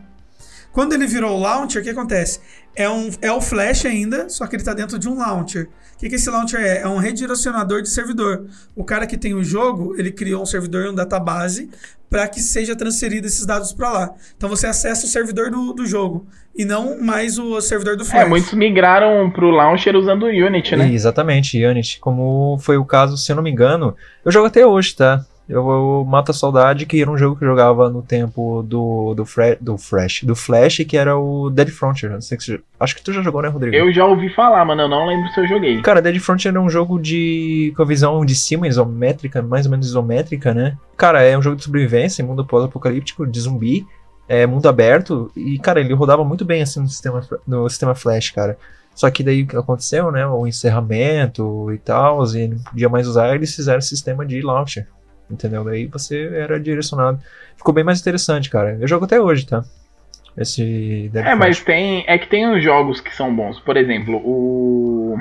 [0.77, 2.39] Quando ele virou launcher, o que acontece?
[2.77, 5.71] É, um, é o Flash ainda, só que ele está dentro de um launcher.
[5.95, 6.83] O que, que esse launcher é?
[6.83, 8.45] É um redirecionador de servidor.
[8.75, 11.71] O cara que tem o jogo, ele criou um servidor e um database
[12.11, 14.15] para que seja transferido esses dados para lá.
[14.37, 18.27] Então você acessa o servidor do, do jogo e não mais o servidor do Flash.
[18.27, 20.93] É, muitos migraram pro launcher usando o Unity, né?
[20.93, 21.99] Exatamente, Unity.
[22.01, 25.25] Como foi o caso, se eu não me engano, eu jogo até hoje, tá?
[25.49, 29.15] Eu, eu mato a saudade que era um jogo que eu jogava no tempo do
[29.15, 32.13] do, Fre do Fresh, do Flash, que era o Dead Frontier.
[32.13, 33.77] Não sei se acho que tu já jogou, né, Rodrigo?
[33.77, 35.81] Eu já ouvi falar, mano, eu não lembro se eu joguei.
[35.83, 39.71] Cara, Dead Frontier é um jogo de com a visão de cima, isométrica, mais ou
[39.71, 40.77] menos isométrica, né?
[40.97, 43.87] Cara, é um jogo de sobrevivência, mundo pós-apocalíptico, de zumbi,
[44.29, 48.31] é mundo aberto, e, cara, ele rodava muito bem assim no sistema, no sistema Flash,
[48.31, 48.59] cara.
[48.97, 50.27] Só que daí o que aconteceu, né?
[50.27, 54.89] O encerramento e tal, e não podia mais usar, eles fizeram sistema de launcher.
[55.31, 55.65] Entendeu?
[55.65, 57.19] Daí você era direcionado.
[57.57, 58.77] Ficou bem mais interessante, cara.
[58.81, 59.65] Eu jogo até hoje, tá?
[60.37, 61.65] Esse Dead É, mas Frontier.
[61.65, 62.05] tem.
[62.07, 63.59] É que tem uns jogos que são bons.
[63.61, 65.19] Por exemplo, o.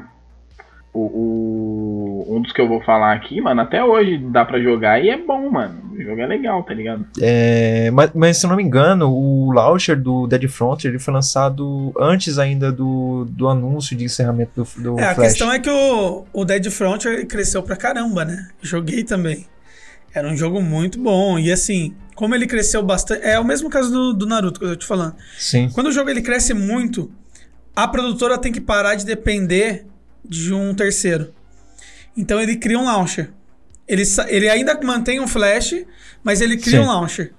[0.93, 5.03] O, o- um dos que eu vou falar aqui, mano, até hoje dá pra jogar
[5.03, 5.91] e é bom, mano.
[5.91, 7.05] O jogo é legal, tá ligado?
[7.21, 11.13] É, mas, mas se eu não me engano, o launcher do Dead Frontier ele foi
[11.13, 15.27] lançado antes ainda do, do anúncio de encerramento do, do É, a Flash.
[15.31, 18.47] questão é que o, o Dead Frontier ele cresceu pra caramba, né?
[18.61, 19.45] Joguei também.
[20.15, 21.37] Era um jogo muito bom.
[21.37, 23.21] E assim, como ele cresceu bastante.
[23.21, 25.13] É o mesmo caso do, do Naruto que eu tô te falando.
[25.37, 25.69] Sim.
[25.73, 27.11] Quando o jogo ele cresce muito,
[27.75, 29.85] a produtora tem que parar de depender
[30.23, 31.33] de um terceiro.
[32.15, 33.33] Então ele cria um launcher.
[33.85, 35.75] Ele, ele ainda mantém um flash,
[36.23, 36.85] mas ele cria Sim.
[36.85, 37.33] um launcher.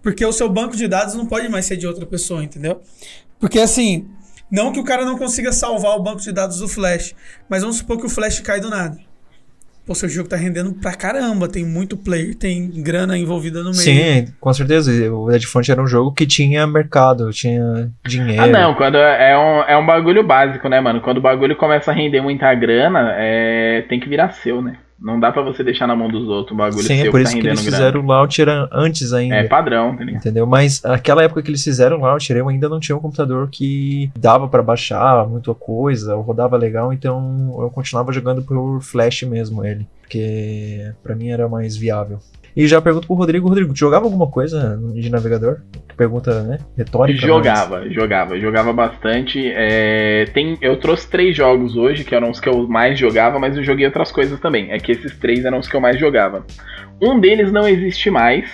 [0.00, 2.80] Porque o seu banco de dados não pode mais ser de outra pessoa, entendeu?
[3.40, 4.08] Porque assim,
[4.48, 7.14] não que o cara não consiga salvar o banco de dados do Flash,
[7.48, 9.09] mas vamos supor que o Flash cai do nada.
[9.90, 13.74] Pô, seu jogo tá rendendo pra caramba, tem muito player, tem grana envolvida no meio.
[13.74, 14.92] Sim, com certeza.
[15.12, 18.40] O Dead Front era um jogo que tinha mercado, tinha dinheiro.
[18.40, 21.00] Ah, não, quando é um, é um bagulho básico, né, mano?
[21.00, 24.76] Quando o bagulho começa a render muita grana, é, tem que virar seu, né?
[25.00, 27.20] Não dá pra você deixar na mão dos outros o bagulho Sim, seu é por
[27.20, 28.04] que isso tá que eles fizeram grana.
[28.04, 29.36] o launcher antes ainda.
[29.36, 30.04] É padrão, tá?
[30.04, 30.46] Entendeu?
[30.46, 34.10] Mas naquela época que eles fizeram o launcher, eu ainda não tinha um computador que
[34.16, 39.64] dava pra baixar muita coisa, ou rodava legal, então eu continuava jogando por flash mesmo
[39.64, 42.18] ele, porque pra mim era mais viável.
[42.56, 45.58] E já pergunto pro Rodrigo, Rodrigo, jogava alguma coisa de navegador?
[45.96, 46.58] Pergunta, né?
[46.76, 47.26] Retórica.
[47.26, 49.50] Jogava, jogava, jogava bastante.
[49.54, 53.56] É, tem, eu trouxe três jogos hoje, que eram os que eu mais jogava, mas
[53.56, 54.72] eu joguei outras coisas também.
[54.72, 56.44] É que esses três eram os que eu mais jogava.
[57.00, 58.50] Um deles não existe mais,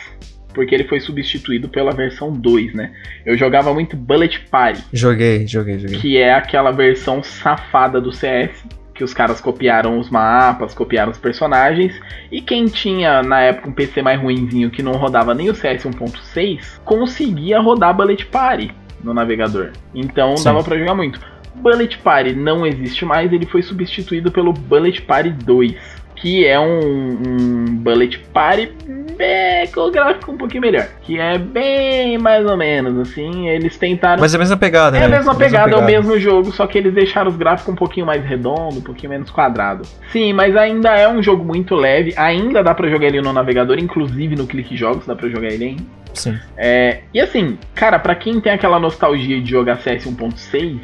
[0.53, 2.93] porque ele foi substituído pela versão 2, né?
[3.25, 5.01] Eu jogava muito Bullet Party, Mas...
[5.01, 5.99] Joguei, joguei, joguei.
[5.99, 8.65] que é aquela versão safada do CS,
[8.97, 11.95] que os caras copiaram os mapas, copiaram os personagens,
[12.33, 15.85] e quem tinha na época um PC mais ruinzinho que não rodava nem o CS
[15.85, 18.75] 1.6, conseguia rodar Bullet Party
[19.05, 19.73] no navegador.
[19.95, 20.45] Então Sim.
[20.45, 21.21] dava pra jogar muito.
[21.57, 25.75] Bullet Party não existe mais, ele foi substituído pelo Bullet Party 2,
[26.17, 28.73] que é um, um Bullet Party
[29.17, 33.77] bem, com o gráfico um pouquinho melhor, que é bem mais ou menos assim, eles
[33.77, 35.07] tentaram Mas é a mesma pegada, é né?
[35.07, 38.07] a mesma pegada, é o mesmo jogo, só que eles deixaram os gráficos um pouquinho
[38.07, 39.87] mais redondo, um pouquinho menos quadrado.
[40.13, 43.79] Sim, mas ainda é um jogo muito leve, ainda dá pra jogar ele no navegador,
[43.79, 45.85] inclusive no Clique Jogos dá pra jogar ele ainda.
[46.15, 46.39] Sim.
[46.57, 50.79] É, e assim, cara, pra quem tem aquela nostalgia de jogar CS 1.6,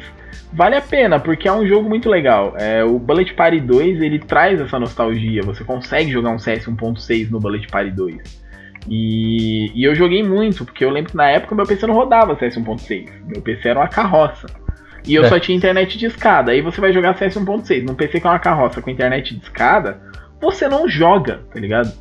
[0.53, 2.55] vale a pena, porque é um jogo muito legal.
[2.57, 7.29] É, o Bullet Party 2, ele traz essa nostalgia, você consegue jogar um CS 1.6
[7.29, 8.43] no Bullet Party 2.
[8.89, 12.35] E, e eu joguei muito, porque eu lembro que na época meu PC não rodava
[12.37, 14.47] CS 1.6, meu PC era uma carroça.
[15.07, 15.29] E eu É.
[15.29, 16.51] só tinha internet de escada.
[16.51, 19.41] Aí você vai jogar CS 1.6 num PC que é uma carroça com internet de
[19.43, 20.01] escada,
[20.41, 21.91] você não joga, tá ligado?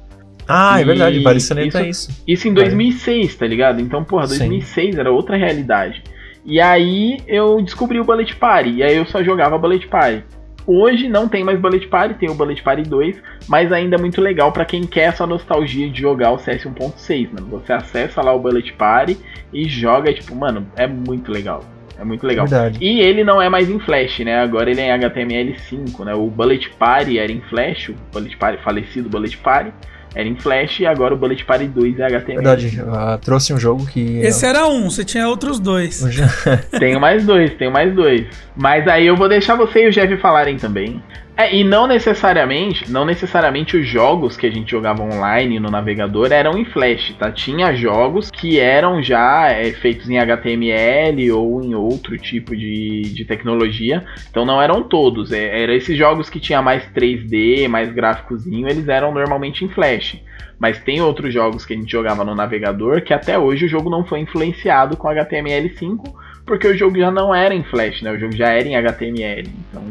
[0.49, 1.55] Ah, é E verdade, vale isso-
[1.89, 2.23] isso.
[2.27, 2.65] Isso em Vai.
[2.65, 3.81] 2006, tá ligado?
[3.81, 4.39] Então, porra, Sim.
[4.39, 6.03] 2006 era outra realidade.
[6.45, 10.25] E aí eu descobri o Bullet Party, e aí eu só jogava Bullet Party.
[10.67, 14.21] Hoje não tem mais Bullet Party, tem o Bullet Party 2, mas ainda é muito
[14.21, 17.49] legal pra quem quer essa nostalgia de jogar o CS 1.6, mano.
[17.49, 19.19] Você acessa lá o Bullet Party
[19.53, 21.65] e joga, tipo, mano, é muito legal.
[21.99, 22.47] É muito legal.
[22.47, 22.79] Verdade.
[22.81, 24.41] E ele não é mais em Flash, né?
[24.41, 26.15] Agora ele é em HTML5, né?
[26.15, 29.73] O Bullet Party era em Flash, o Bullet Party, falecido Bullet Party,
[30.15, 32.45] era em Flash e agora o Bullet Party 2 é HTML.
[32.45, 34.19] Verdade, ah, trouxe um jogo que.
[34.19, 36.05] Esse era um, você tinha outros dois.
[36.79, 38.27] Tenho mais dois, tenho mais dois.
[38.57, 41.03] Mas aí eu vou deixar você e o Jeff falarem também.
[41.35, 46.31] É, e não necessariamente, não necessariamente os jogos que a gente jogava online no navegador
[46.31, 47.33] eram em Flash, tá?
[47.33, 53.25] Tinha jogos que eram já é, feitos em HTML ou em outro tipo de, de
[53.25, 54.05] tecnologia.
[54.31, 55.33] Então não eram todos.
[55.33, 60.21] É, eram esses jogos que tinha mais 3D, mais gráficozinho, eles eram normalmente em Flash.
[60.59, 63.89] Mas tem outros jogos que a gente jogava no navegador que até hoje o jogo
[63.89, 66.13] não foi influenciado com HTML5,
[66.47, 68.13] porque o jogo já não era em Flash, né?
[68.13, 69.49] O jogo já era em HTML.
[69.71, 69.83] Então,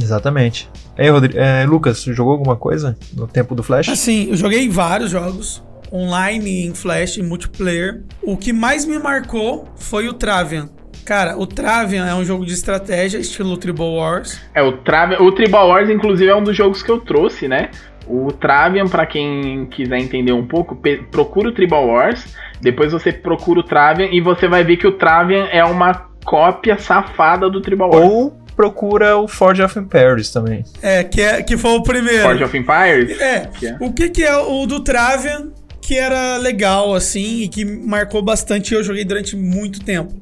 [0.00, 0.68] Exatamente.
[0.98, 3.88] Ei, Rodrigo, é, Lucas, você jogou alguma coisa no tempo do Flash?
[3.88, 8.02] Assim, eu joguei vários jogos online, em Flash, em multiplayer.
[8.22, 10.70] O que mais me marcou foi o Travian.
[11.04, 14.40] Cara, o Travian é um jogo de estratégia, estilo Tribal Wars.
[14.54, 17.70] é o Travian, o Tribal Wars inclusive é um dos jogos que eu trouxe, né?
[18.06, 20.80] O Travian, pra quem quiser entender um pouco,
[21.10, 24.92] procura o Tribal Wars, depois você procura o Travian e você vai ver que o
[24.92, 28.10] Travian é uma cópia safada do Tribal Wars.
[28.10, 30.64] Ou procura o Forge of Empires também.
[30.82, 32.22] É, que, é, que foi o primeiro.
[32.22, 33.20] Forge of Empires.
[33.20, 33.76] É, Que é.
[33.80, 35.50] o que, que é o do Travian
[35.82, 40.14] que era legal, assim, e que marcou bastante e eu joguei durante muito tempo.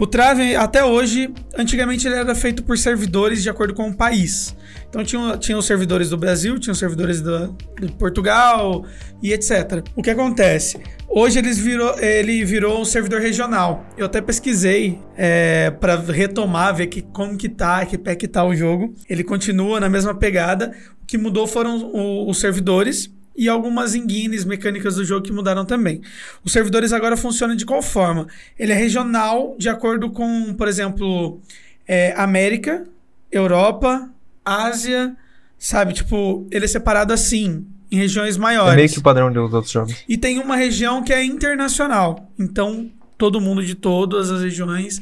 [0.00, 4.56] O Travian, até hoje, antigamente ele era feito por servidores de acordo com o país.
[4.92, 8.84] Então tinha, tinha os servidores do Brasil, tinha os servidores do, de Portugal
[9.22, 9.82] e etc.
[9.96, 10.78] O que acontece?
[11.08, 13.86] Hoje eles virou, ele virou um servidor regional.
[13.96, 18.44] Eu até pesquisei é, para retomar, ver que, como que tá, que pé que tá
[18.44, 18.94] o jogo.
[19.08, 20.76] Ele continua na mesma pegada.
[21.02, 25.64] O que mudou foram o- os servidores e algumas engines mecânicas do jogo que mudaram
[25.64, 26.02] também.
[26.44, 28.26] Os servidores agora funcionam de qual forma?
[28.58, 31.40] Ele é regional, de acordo com, por exemplo,
[31.88, 32.84] é, América,
[33.30, 34.11] Europa,
[34.44, 35.16] Ásia,
[35.58, 35.92] sabe?
[35.92, 38.72] Tipo, ele é separado assim, em regiões maiores.
[38.72, 39.96] É meio que o padrão dos outros jogos.
[40.08, 42.30] E tem uma região que é internacional.
[42.38, 45.00] Então, todo mundo de todas as regiões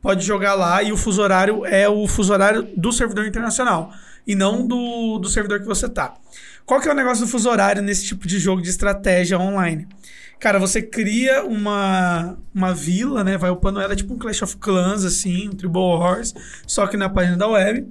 [0.00, 3.92] pode jogar lá e o fuso horário é o fuso horário do servidor internacional
[4.26, 6.14] e não do, do servidor que você tá.
[6.64, 9.88] Qual que é o negócio do fuso horário nesse tipo de jogo de estratégia online?
[10.38, 13.36] Cara, você cria uma, uma vila, né?
[13.36, 16.32] Vai upando ela tipo um Clash of Clans, assim, um Tribal Wars,
[16.66, 17.86] só que na página da web.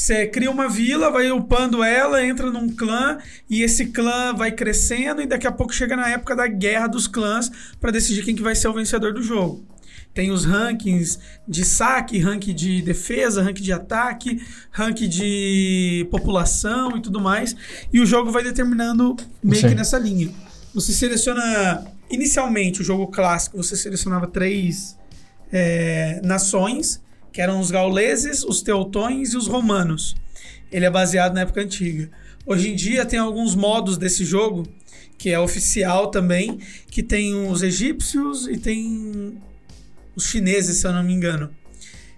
[0.00, 3.18] Você cria uma vila, vai upando ela, entra num clã
[3.50, 7.06] e esse clã vai crescendo e daqui a pouco chega na época da guerra dos
[7.06, 9.62] clãs para decidir quem que vai ser o vencedor do jogo.
[10.14, 17.02] Tem os rankings de saque, ranking de defesa, ranking de ataque, ranking de população e
[17.02, 17.54] tudo mais.
[17.92, 19.68] E o jogo vai determinando meio Sim.
[19.68, 20.30] que nessa linha.
[20.72, 21.84] Você seleciona.
[22.10, 24.96] Inicialmente, o jogo clássico, você selecionava três
[25.52, 27.02] é, nações,
[27.32, 30.16] que eram os gauleses, os teutões e os romanos.
[30.70, 32.10] Ele é baseado na época antiga.
[32.46, 34.66] Hoje em dia tem alguns modos desse jogo,
[35.18, 36.58] que é oficial também,
[36.90, 39.38] que tem os egípcios e tem
[40.16, 41.50] os chineses, se eu não me engano.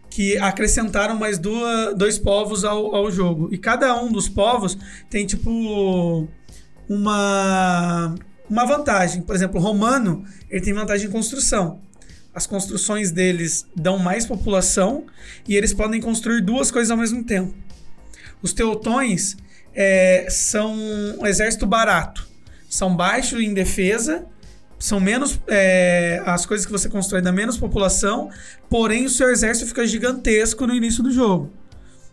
[0.08, 3.48] Que acrescentaram mais duas, dois povos ao, ao jogo.
[3.52, 4.76] E cada um dos povos
[5.10, 6.28] tem, tipo,
[6.88, 8.14] uma,
[8.48, 9.22] uma vantagem.
[9.22, 11.80] Por exemplo, o romano, ele tem vantagem em construção.
[12.34, 15.04] As construções deles dão mais população
[15.46, 17.54] e eles podem construir duas coisas ao mesmo tempo.
[18.40, 19.36] Os teutões
[19.74, 22.26] é, são um exército barato.
[22.68, 24.24] São baixos em defesa,
[24.78, 25.38] são menos.
[25.46, 28.30] é, as coisas que você constrói dá menos população,
[28.68, 31.52] porém o seu exército fica gigantesco no início do jogo.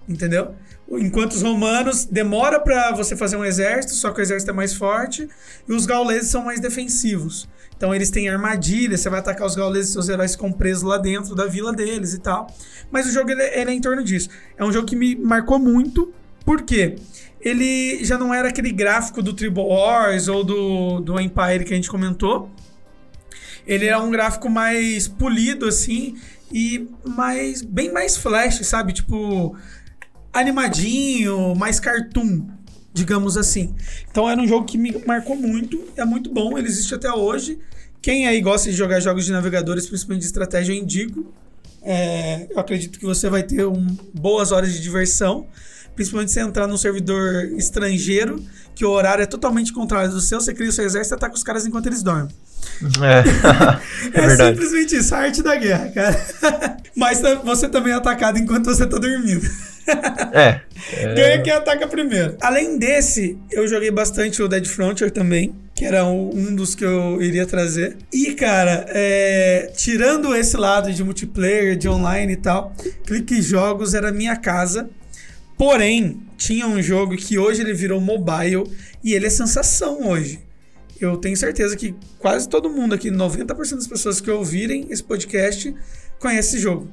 [0.08, 0.54] Entendeu?
[0.92, 4.74] Enquanto os romanos demora para você fazer um exército, só que o exército é mais
[4.74, 5.28] forte,
[5.68, 7.48] e os gauleses são mais defensivos.
[7.78, 11.36] Então eles têm armadilhas, você vai atacar os gauleses, seus heróis ficam presos lá dentro
[11.36, 12.48] da vila deles e tal.
[12.92, 14.30] Mas o jogo ele, é- ele é em torno disso.
[14.58, 16.12] É um jogo que me marcou muito,
[16.44, 16.96] por quê?
[17.40, 21.76] Ele já não era aquele gráfico do Tribal Wars ou do, do Empire que a
[21.76, 22.50] gente comentou.
[23.66, 26.18] Ele era um gráfico mais polido, assim,
[26.52, 28.92] e mais bem mais flash, sabe?
[28.92, 29.56] Tipo,
[30.34, 32.48] animadinho, mais cartoon,
[32.94, 33.74] digamos assim.
[34.10, 37.60] Então era um jogo que me marcou muito, é muito bom, ele existe até hoje.
[38.02, 41.34] Quem aí gosta de jogar jogos de navegadores, principalmente de estratégia, eu indico.
[41.82, 45.48] É, eu acredito que você vai ter um, boas horas de diversão,
[45.96, 48.42] principalmente se entrar num servidor estrangeiro,
[48.76, 51.36] que o horário é totalmente contrário do seu, você cria o seu exército e ataca
[51.36, 52.30] os caras enquanto eles dormem.
[53.02, 54.58] É, é É verdade.
[54.58, 56.28] simplesmente isso, a arte da guerra, cara.
[56.96, 59.50] Mas você também é atacado enquanto você tá dormindo.
[60.34, 60.62] É.
[61.16, 62.38] Ganha quem ataca primeiro.
[62.42, 67.22] Além desse, eu joguei bastante o Dead Frontier também, que era um dos que eu
[67.22, 67.98] iria trazer.
[68.12, 72.74] E, cara, é, tirando esse lado de multiplayer, de online e tal,
[73.06, 74.90] Clique Jogos era minha casa.
[75.58, 78.64] Porém, tinha um jogo que hoje ele virou mobile
[79.04, 80.40] e ele é sensação hoje.
[81.00, 85.74] Eu tenho certeza que quase todo mundo aqui, 90% das pessoas que ouvirem esse podcast,
[86.20, 86.90] conhece esse jogo.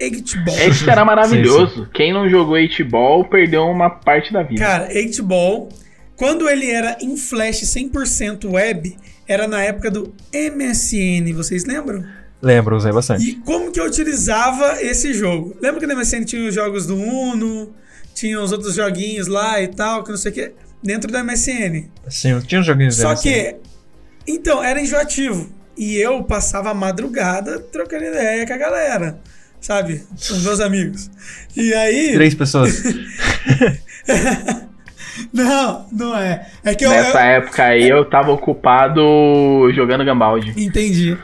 [0.00, 0.58] 8-Ball.
[0.58, 1.88] Esse era maravilhoso.
[1.92, 4.60] Quem não jogou 8-Ball perdeu uma parte da vida.
[4.60, 5.68] Cara, 8-Ball,
[6.16, 12.04] quando ele era em flash 100% web, era na época do MSN, vocês lembram?
[12.40, 13.28] Lembro, usei bastante.
[13.28, 15.56] E como que eu utilizava esse jogo?
[15.60, 17.74] Lembra que no MSN tinha os jogos do Uno,
[18.14, 21.88] tinha os outros joguinhos lá e tal, que não sei o que, dentro do MSN.
[22.08, 23.56] Sim, tinha uns joguinhos Só que,
[24.26, 25.50] então, era enjoativo.
[25.76, 29.20] E eu passava a madrugada trocando ideia com a galera,
[29.66, 30.00] sabe?
[30.14, 31.10] Os meus amigos.
[31.56, 32.12] E aí...
[32.14, 32.84] Três pessoas.
[35.32, 36.46] Não, não é.
[36.62, 36.90] É que eu...
[36.90, 39.00] Nessa eu- época aí eu tava ocupado
[39.74, 40.52] jogando Gambaldi.
[40.62, 41.16] Entendi.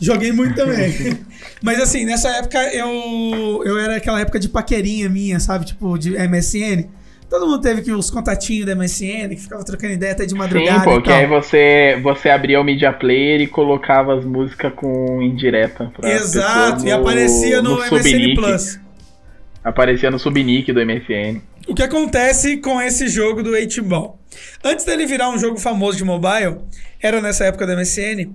[0.00, 1.18] Joguei muito também.
[1.60, 5.66] Mas assim, nessa época eu eu era aquela época de paquerinha minha, sabe?
[5.66, 6.84] Tipo, de MSN.
[7.30, 10.80] Todo mundo teve que os contatinhos da MSN, que ficava trocando ideia até de madrugada
[10.80, 14.72] Sim, pô, e que aí você, você abria o Media Player e colocava as músicas
[14.74, 15.92] com indireta.
[16.02, 18.34] Exato, pessoas e aparecia no, MSN subnick.
[18.34, 18.80] Plus.
[19.62, 21.40] Aparecia no subnick do MSN.
[21.68, 24.18] O que acontece com esse jogo do 8-Ball?
[24.64, 26.56] Antes dele virar um jogo famoso de mobile,
[27.00, 28.28] era nessa época da MSN,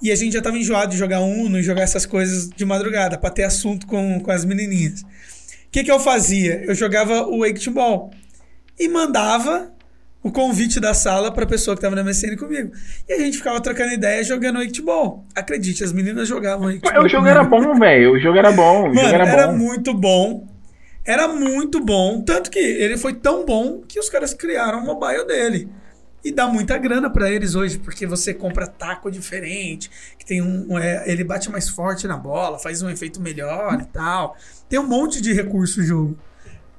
[0.00, 3.18] e a gente já tava enjoado de jogar Uno e jogar essas coisas de madrugada,
[3.18, 5.02] pra ter assunto com, com as menininhas.
[5.02, 6.64] O que que eu fazia?
[6.64, 8.10] Eu jogava o 8-Ball
[8.78, 9.72] e mandava
[10.22, 12.72] o convite da sala pra pessoa que tava na MSN comigo.
[13.08, 15.24] E a gente ficava trocando ideia jogando 8-Ball.
[15.34, 17.04] Acredite, as meninas jogavam 8-Ball.
[17.04, 18.12] O jogo era bom, velho.
[18.12, 18.82] O jogo era bom.
[18.82, 19.56] O Mano, jogo era, era, bom.
[19.56, 20.48] muito bom.
[21.04, 22.20] Era muito bom.
[22.22, 25.68] Tanto que ele foi tão bom que os caras criaram o mobile dele.
[26.24, 30.72] E dá muita grana pra eles hoje, porque você compra taco diferente, que tem um.
[30.72, 34.36] um, é, ele bate mais forte na bola, faz um efeito melhor e tal.
[34.68, 36.18] Tem um monte de recurso o jogo.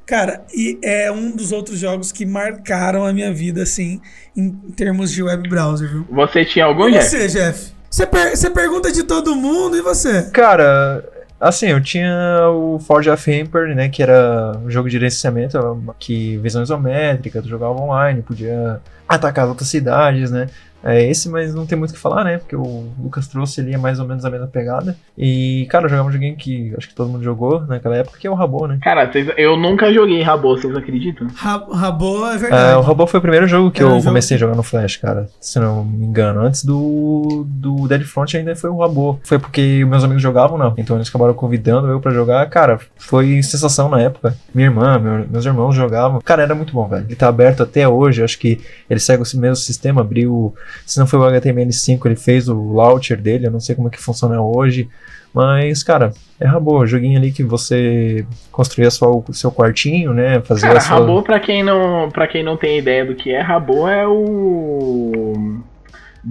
[0.10, 4.02] Cara, e é um dos outros jogos que marcaram a minha vida, assim,
[4.36, 6.08] em termos de web browser, viu?
[6.10, 7.06] Você tinha algum, E Jeff?
[7.10, 7.72] você, Jeff?
[7.88, 10.24] Você, per- você pergunta de todo mundo e você?
[10.32, 11.04] Cara,
[11.40, 12.10] assim, eu tinha
[12.52, 15.60] o Forge of Empire, né, que era um jogo de gerenciamento,
[16.00, 20.48] que visão isométrica, tu jogava online, podia atacar outras cidades, né.
[20.84, 22.38] É esse, mas não tem muito o que falar, né?
[22.38, 24.96] Porque o Lucas trouxe ali é mais ou menos a mesma pegada.
[25.18, 28.26] E, cara, eu jogava um joguinho que acho que todo mundo jogou naquela época, que
[28.28, 28.80] é o Rabo, né?
[28.82, 31.28] Cara, vocês- eu nunca joguei Rabo, vocês acreditam?
[31.36, 32.78] Ra- Rabo é É, verdade.
[32.78, 34.98] o Rabo foi o primeiro jogo que Era eu jogo comecei a jogar no Flash,
[34.98, 35.28] cara.
[35.40, 36.40] Se não me engano.
[36.42, 39.20] Antes do, do Dead Front ainda foi o Rabo.
[39.24, 40.74] Foi porque meus amigos jogavam, não.
[40.78, 42.48] Então eles acabaram convidando eu pra jogar.
[42.50, 44.36] Cara, foi sensação na época.
[44.54, 46.22] Minha irmã, meu- meus irmãos jogavam.
[46.22, 47.06] Cara, era muito bom, velho.
[47.06, 48.24] Ele tá aberto até hoje.
[48.24, 50.02] Acho que ele segue o mesmo sistema.
[50.02, 50.54] Abriu.
[50.86, 53.48] Se não foi o HTML5, ele fez o launcher dele.
[53.48, 54.90] Eu não sei como é que funciona hoje.
[55.34, 56.86] Mas, cara, é Rabo.
[56.86, 60.42] Joguinho ali que você construía só o seu quartinho, né?
[60.42, 61.00] Fazia Cara, a sua...
[61.00, 65.62] Rabo, pra quem, não, pra quem não tem ideia do que é, Rabo é o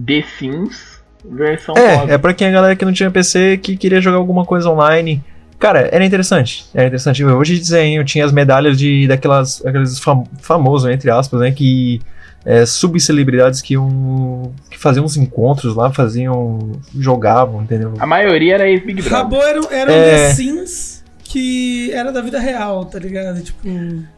[0.07, 1.75] The Sims versão.
[1.77, 4.71] É, é pra quem a galera que não tinha PC que queria jogar alguma coisa
[4.71, 5.23] online.
[5.59, 6.67] Cara, era interessante.
[6.73, 7.25] Era interessante.
[7.25, 11.51] Hoje desenho tinha as medalhas de daquelas aqueles fam famosos, entre aspas, né?
[11.51, 12.01] Que
[12.45, 16.73] é, subcelebridades que, iam, que faziam uns encontros lá, faziam.
[16.95, 17.95] jogavam, entendeu?
[17.99, 19.19] A maioria era ex-Big Brother.
[19.19, 20.29] Rabo era, era um É.
[20.29, 20.98] The Sims
[21.31, 23.43] que era da vida real, tá ligado?
[23.43, 23.59] Tipo,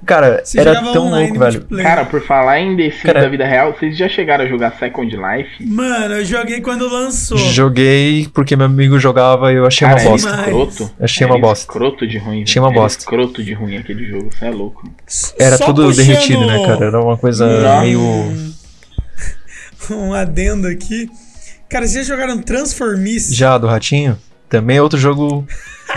[0.07, 1.83] Cara, você era tão online louco, velho.
[1.83, 4.79] Cara, por falar em The Sims Cara- da vida real, vocês já chegaram a jogar
[4.79, 5.67] Second Life?
[5.67, 7.37] Mano, eu joguei quando lançou.
[7.37, 10.29] Joguei porque meu amigo jogava e eu achei Cara, uma era bosta.
[10.31, 10.47] demais.
[10.47, 10.95] escroto.
[11.01, 11.65] Achei Era uma bosta.
[11.65, 12.43] escroto de ruim.
[12.45, 12.69] Achei uma.
[12.71, 12.99] Era bosta.
[13.01, 14.89] escroto de ruim aquele jogo, você é louco.
[15.39, 16.87] Era Só tudo puxando derretido, né, cara?
[16.87, 17.81] Era uma coisa Não.
[17.81, 18.01] meio.
[19.91, 21.09] Um adendo aqui.
[21.69, 23.35] Cara, vocês já jogaram Transformice?
[23.35, 24.17] Já do Ratinho.
[24.51, 25.47] Também é outro jogo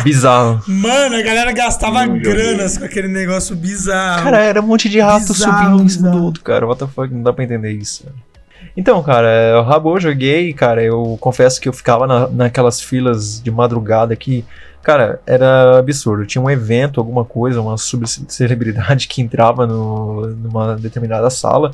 [0.04, 0.62] bizarro.
[0.68, 2.22] Mano, a galera gastava joguei.
[2.22, 4.24] granas com aquele negócio bizarro.
[4.24, 6.66] Cara, era um monte de rato Bizarro, subindo em cima do outro, cara.
[6.66, 8.06] What the fuck, não dá pra entender isso.
[8.78, 12.80] Então, cara, é, o Rabo eu joguei, cara, eu confesso que eu ficava na- naquelas
[12.82, 14.44] filas de madrugada que,
[14.82, 16.26] cara, era absurdo.
[16.26, 21.72] Tinha um evento, alguma coisa, uma subcelebridade que entrava no, numa determinada sala,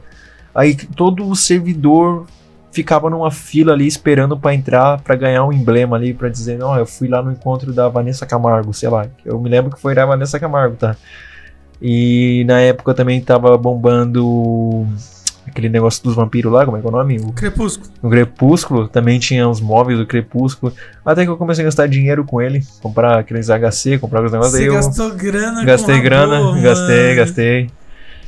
[0.54, 2.26] aí todo o servidor
[2.72, 6.76] ficava numa fila ali esperando pra entrar, pra ganhar um emblema ali, pra dizer, não,
[6.78, 9.08] eu fui lá no encontro da Vanessa Camargo, sei lá.
[9.26, 10.96] Eu me lembro que foi da Vanessa Camargo, tá?
[11.82, 14.86] E na época também tava bombando
[15.48, 17.20] aquele negócio dos vampiros lá, como é que é o nome?
[17.20, 17.90] O, Crepúsculo.
[18.02, 20.72] o Crepúsculo, também tinha os móveis do Crepúsculo.
[21.04, 24.56] Até que eu comecei a gastar dinheiro com ele, comprar aqueles HC, comprar os negócios.
[24.56, 27.72] Você aí eu gastou grana gastei grana, Rabo, gastei, mano.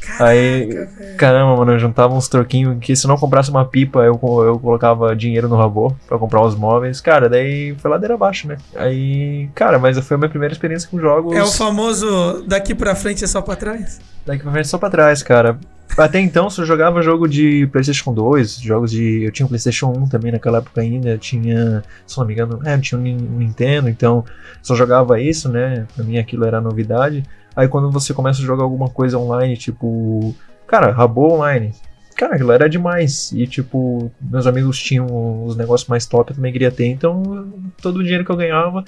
[0.05, 0.25] Gastei.
[0.27, 1.17] Aí, Caraca, velho.
[1.17, 5.15] caramba, mano, eu juntava uns troquinhos que se não comprasse uma pipa, eu, eu colocava
[5.15, 6.99] dinheiro no Rabo pra comprar os móveis.
[6.99, 8.57] Cara, daí foi ladeira abaixo, né?
[8.75, 11.35] Aí, cara, mas foi a minha primeira experiência com jogos.
[11.35, 13.99] É o famoso daqui pra frente é só pra trás?
[14.25, 15.57] Daqui pra frente só pra trás, cara.
[15.97, 19.23] Até então, só jogava jogo de PlayStation 2, jogos de.
[19.23, 21.83] Eu tinha um PlayStation 1 também naquela época ainda, tinha.
[22.07, 24.23] Se não me engano, é, tinha um Nin- Nintendo, então
[24.63, 25.85] só jogava isso, né?
[25.95, 27.23] Pra mim aquilo era novidade.
[27.55, 30.33] Aí quando você começa a jogar alguma coisa online, tipo.
[30.65, 31.73] Cara, Rabo Online.
[32.15, 33.31] Cara, aquilo era demais.
[33.33, 36.85] E, tipo, meus amigos tinham os negócios mais top, eu também queria ter.
[36.85, 38.85] Então, todo o dinheiro que eu ganhava.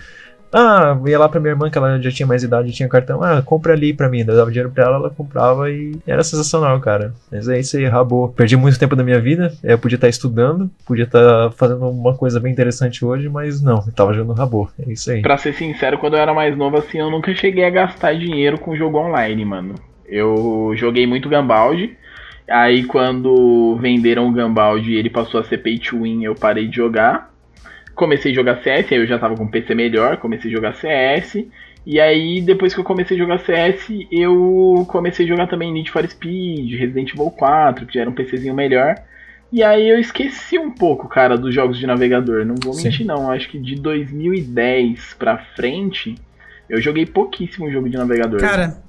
[0.54, 3.24] Ah, ia lá pra minha irmã, que ela já tinha mais idade, tinha cartão.
[3.24, 4.20] Ah, compra ali pra mim.
[4.20, 7.14] Eu dava dinheiro pra ela, ela comprava e era sensacional, cara.
[7.32, 8.30] Mas é isso aí, rabou.
[8.30, 9.54] Perdi muito tempo da minha vida.
[9.64, 13.94] Eu podia estar estudando, podia estar fazendo uma coisa bem interessante hoje, mas não, eu
[13.94, 14.70] tava jogando rabô.
[14.80, 15.22] É isso aí.
[15.22, 18.60] Pra ser sincero, quando eu era mais novo assim, eu nunca cheguei a gastar dinheiro
[18.60, 19.76] com jogo online, mano.
[20.08, 21.98] Eu joguei muito Gambaldi.
[22.48, 26.68] Aí quando venderam o Gambaldi e ele passou a ser pay to win, eu parei
[26.68, 27.33] de jogar.
[27.96, 31.46] Comecei a jogar CS, aí eu já tava com PC melhor, comecei a jogar CS.
[31.86, 35.92] E aí, depois que eu comecei a jogar CS, eu comecei a jogar também Need
[35.92, 38.96] for Speed, Resident Evil 4, que já era um PCzinho melhor.
[39.52, 42.44] E aí eu esqueci um pouco, cara, dos jogos de navegador.
[42.46, 42.86] Não vou Sim.
[42.86, 43.30] mentir, não.
[43.30, 46.16] Acho que de 2010 pra frente,
[46.68, 48.40] eu joguei pouquíssimo jogo de navegador.
[48.40, 48.82] Cara,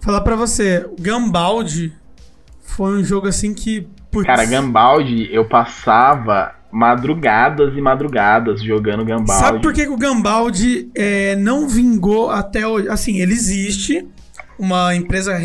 [0.00, 1.92] falar pra você, o Gambaldi
[2.60, 3.88] foi um jogo assim que.
[4.10, 9.40] Putz, Cara, Gambaldi, eu passava madrugadas e madrugadas jogando Gambaldi.
[9.40, 12.88] Sabe por que, que o Gambaldi é, não vingou até hoje?
[12.88, 14.06] Assim, ele existe.
[14.56, 15.36] Uma empresa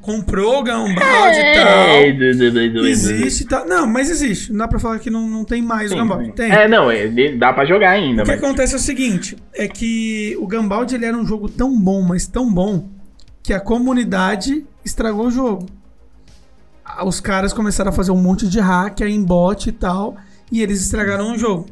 [0.00, 0.96] comprou o Gambaldi
[1.38, 1.68] e tal.
[1.68, 3.66] É, do- do- do- do- Existe e tal.
[3.66, 4.50] Não, mas existe.
[4.52, 6.32] Não dá pra falar que não, não tem mais o Sim, Gambaldi.
[6.32, 6.50] Tem.
[6.50, 8.42] É, não, é, dá pra jogar ainda, O que mas.
[8.42, 12.26] acontece é o seguinte, é que o Gambaldi ele era um jogo tão bom, mas
[12.26, 12.88] tão bom,
[13.42, 15.66] que a comunidade estragou o jogo.
[17.04, 20.16] Os caras começaram a fazer um monte de hack, em bot e tal,
[20.54, 21.66] e eles estragaram o jogo.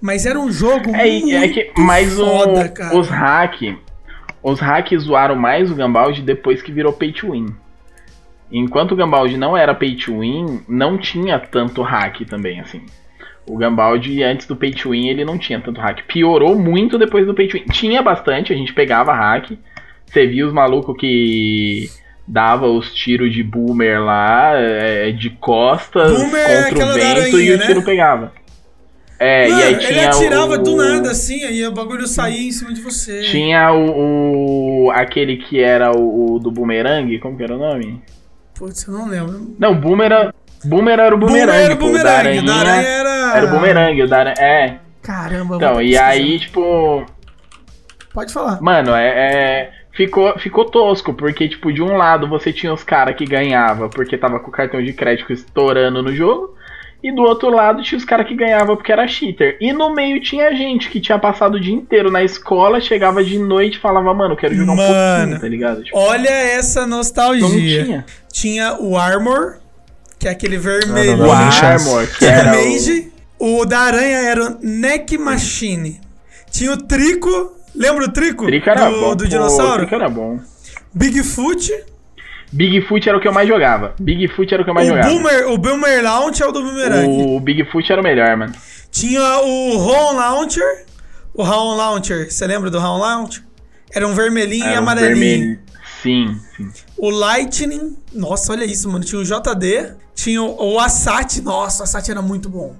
[0.00, 2.96] Mas era um jogo É, muito é que, mas o- foda, cara.
[2.98, 3.76] os hack,
[4.42, 7.46] os hacks zoaram mais o Gambaldi depois que virou pay to win.
[8.52, 12.82] Enquanto o Gambaldi não era pay to win, não tinha tanto hack também, assim.
[13.46, 16.02] O Gambaldi, antes do pay to win, ele não tinha tanto hack.
[16.06, 17.64] Piorou muito depois do pay to win.
[17.72, 19.52] Tinha bastante, a gente pegava hack.
[20.06, 21.88] Você via os malucos que
[22.26, 27.38] dava os tiros de boomer lá, é, de costas, Boomer é contra aquela o vento
[27.40, 27.66] e o né?
[27.66, 28.32] tiro pegava.
[29.18, 32.48] É, Mano, e aí ele tinha atirava o, do nada, assim, aí o bagulho saía
[32.48, 33.22] em cima de você.
[33.22, 38.02] Tinha o, o- aquele que era o, o do boomerang, como que era o nome?
[38.54, 39.54] Putz, eu não lembro.
[39.58, 43.36] Não, boomer era, boomer era o boomerang, Boomer era o boomerang, o da aranha era...
[43.36, 44.76] era o boomerang, o da aranha, é.
[45.02, 47.04] Caramba, Então, e aí, tipo,
[48.12, 48.60] Pode falar.
[48.60, 53.16] Mano, é, é- ficou, ficou tosco, porque, tipo, de um lado você tinha os caras
[53.16, 56.54] que ganhava porque tava com o cartão de crédito estourando no jogo,
[57.02, 59.58] e do outro lado tinha os caras que ganhava porque era cheater.
[59.60, 63.38] E no meio tinha gente que tinha passado o dia inteiro na escola, chegava de
[63.38, 64.94] noite e falava, mano, quero jogar um Mano.
[65.18, 65.84] pouquinho, tá ligado?
[65.84, 67.84] Tipo, Olha essa não nostalgia.
[67.84, 68.06] tinha.
[68.32, 69.58] Tinha o Armor,
[70.18, 71.16] que é aquele Não, vermelho.
[71.18, 71.86] não, O não, nem chance.
[71.88, 72.72] Armor, que era era o...
[72.72, 73.12] Mage.
[73.38, 76.00] O da aranha era o Neck Machine.
[76.50, 77.52] Tinha o Trico.
[77.74, 78.46] Lembra o Trico?
[78.46, 79.16] Trico era do, bom.
[79.16, 79.78] do dinossauro?
[79.78, 80.38] Trico era bom.
[80.92, 81.72] Bigfoot.
[82.52, 83.94] Bigfoot era o que eu mais jogava.
[83.98, 85.08] Bigfoot era o que eu mais O jogava.
[85.08, 87.08] Boomer, o Boomer Launch é o do Boomerang.
[87.08, 88.52] O Bigfoot era o melhor, mano.
[88.92, 90.84] Tinha o Ron Launcher.
[91.34, 92.30] O Ron Launcher.
[92.30, 93.42] Você lembra do Ron Launcher?
[93.92, 95.16] Era um vermelhinho e Era um amarelinho.
[95.18, 95.58] vermelho.
[96.02, 96.70] Sim, sim.
[96.96, 97.96] O Lightning.
[98.12, 99.04] Nossa, olha isso, mano.
[99.04, 99.94] Tinha o JD.
[100.14, 101.40] Tinha o, o Assat.
[101.42, 102.76] Nossa, o Assat era muito bom.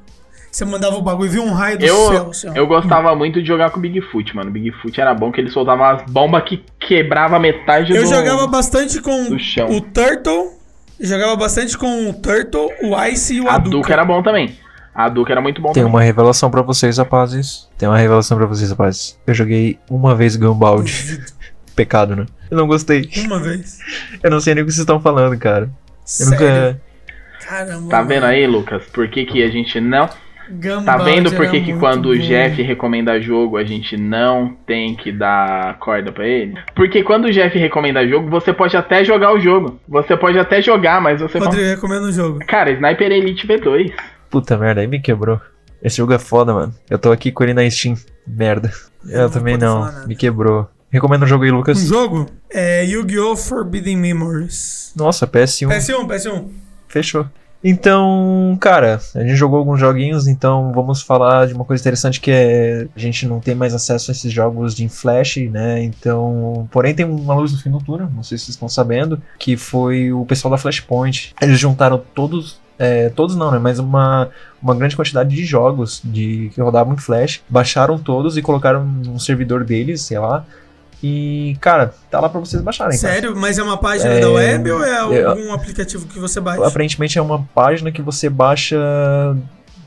[0.55, 2.31] Você mandava o bagulho e via um raio do Eu, céu.
[2.31, 4.53] assim, eu gostava muito de jogar com o Bigfoot, mano.
[4.53, 8.09] Bigfoot era bom que ele soltava umas bombas que quebrava metade Eu do...
[8.09, 10.53] jogava bastante com o Turtle.
[11.01, 13.71] Eu jogava bastante com o Turtle, o Ice e o A Aduka.
[13.79, 14.57] Duca era bom também.
[14.95, 15.91] A Duca era muito bom Tem também.
[15.93, 17.69] uma revelação pra vocês, rapazes.
[17.77, 19.19] Tem uma revelação pra vocês, rapazes.
[19.27, 21.21] Eu joguei uma vez Gunbound.
[21.75, 22.27] Pecado, né?
[22.49, 23.11] Eu não gostei.
[23.25, 23.81] Uma vez.
[24.23, 25.65] Eu não sei nem o que vocês estão falando, cara.
[25.65, 25.71] Eu
[26.05, 26.31] Sério?
[26.33, 26.81] nunca.
[27.45, 27.91] Caramba.
[27.91, 28.85] Tá vendo aí, Lucas?
[28.93, 30.09] Por que, que a gente não...
[30.85, 32.21] Tá vendo por que, quando o bom.
[32.23, 36.55] Jeff recomenda jogo, a gente não tem que dar corda pra ele?
[36.75, 39.79] Porque quando o Jeff recomenda jogo, você pode até jogar o jogo.
[39.89, 41.39] Você pode até jogar, mas você.
[41.39, 42.39] Rodrigo, recomendo o jogo.
[42.47, 43.93] Cara, Sniper Elite V2.
[44.31, 45.41] Puta merda, aí me quebrou.
[45.83, 46.75] Esse jogo é foda, mano.
[46.89, 47.97] Eu tô aqui com ele na Steam.
[48.27, 48.71] Merda.
[49.07, 50.07] Eu Eu, não também não.
[50.07, 50.69] Me quebrou.
[50.91, 51.81] Recomenda o jogo aí, Um Lucas.
[51.81, 53.37] jogo é Yu-Gi-Oh!
[53.37, 54.93] Forbidden Memories.
[54.97, 55.69] Nossa, PS1.
[55.69, 56.49] PS1, PS1.
[56.89, 57.27] Fechou.
[57.67, 62.31] Então, cara, a gente jogou alguns joguinhos, então vamos falar de uma coisa interessante que
[62.31, 65.83] é a gente não tem mais acesso a esses jogos de flash, né?
[65.83, 69.19] Então, porém tem uma luz no fim do túnel, não sei se vocês estão sabendo,
[69.39, 71.35] que foi o pessoal da Flashpoint.
[71.41, 73.59] Eles juntaram todos é, todos não, né?
[73.59, 74.29] Mas uma,
[74.61, 79.19] uma grande quantidade de jogos de que rodavam em Flash, baixaram todos e colocaram num
[79.19, 80.45] servidor deles, sei lá.
[81.07, 82.99] E, cara, tá lá pra vocês baixarem.
[82.99, 83.13] cara.
[83.13, 83.37] Sério?
[83.37, 86.67] Mas é uma página É, da web ou é eu- algum aplicativo que você baixa?
[86.67, 88.79] Aparentemente é uma página que você baixa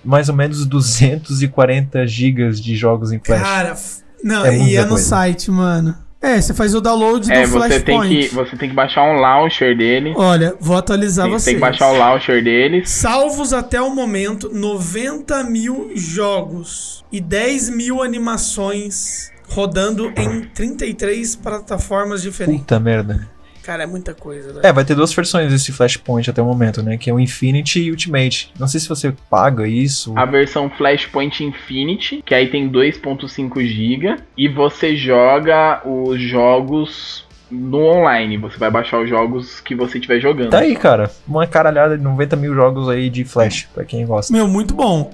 [0.05, 3.41] mais ou menos 240 gigas de jogos em Flash.
[3.41, 3.75] Cara,
[4.23, 5.03] não, É e é no coisa.
[5.05, 5.95] site, mano.
[6.21, 8.29] É, você faz o download É, do você tem, Flashpoint.
[8.29, 10.13] que, você tem que baixar um launcher dele.
[10.15, 11.45] Olha, vou atualizar Tem, vocês.
[11.45, 12.89] tem que baixar o launcher deles.
[12.89, 22.21] Salvos até o momento, 90 mil jogos e 10 mil animações rodando em 33 plataformas
[22.21, 22.61] diferentes.
[22.61, 23.27] Puta merda.
[23.67, 24.65] Cara, é muita coisa, velho.
[24.65, 26.97] É, vai ter duas versões desse Flashpoint até o momento, né?
[26.97, 28.49] Que é o Infinity e Ultimate.
[28.57, 30.13] Não sei se você paga isso.
[30.17, 34.15] A versão Flashpoint Infinity, que aí tem 2.5 GB.
[34.37, 38.37] E você joga os jogos no online.
[38.37, 40.51] Você vai baixar os jogos que você estiver jogando.
[40.51, 41.11] Tá aí, cara.
[41.27, 44.31] Uma caralhada de 90 mil jogos aí de Flash, pra quem gosta.
[44.31, 45.11] Meu, muito bom.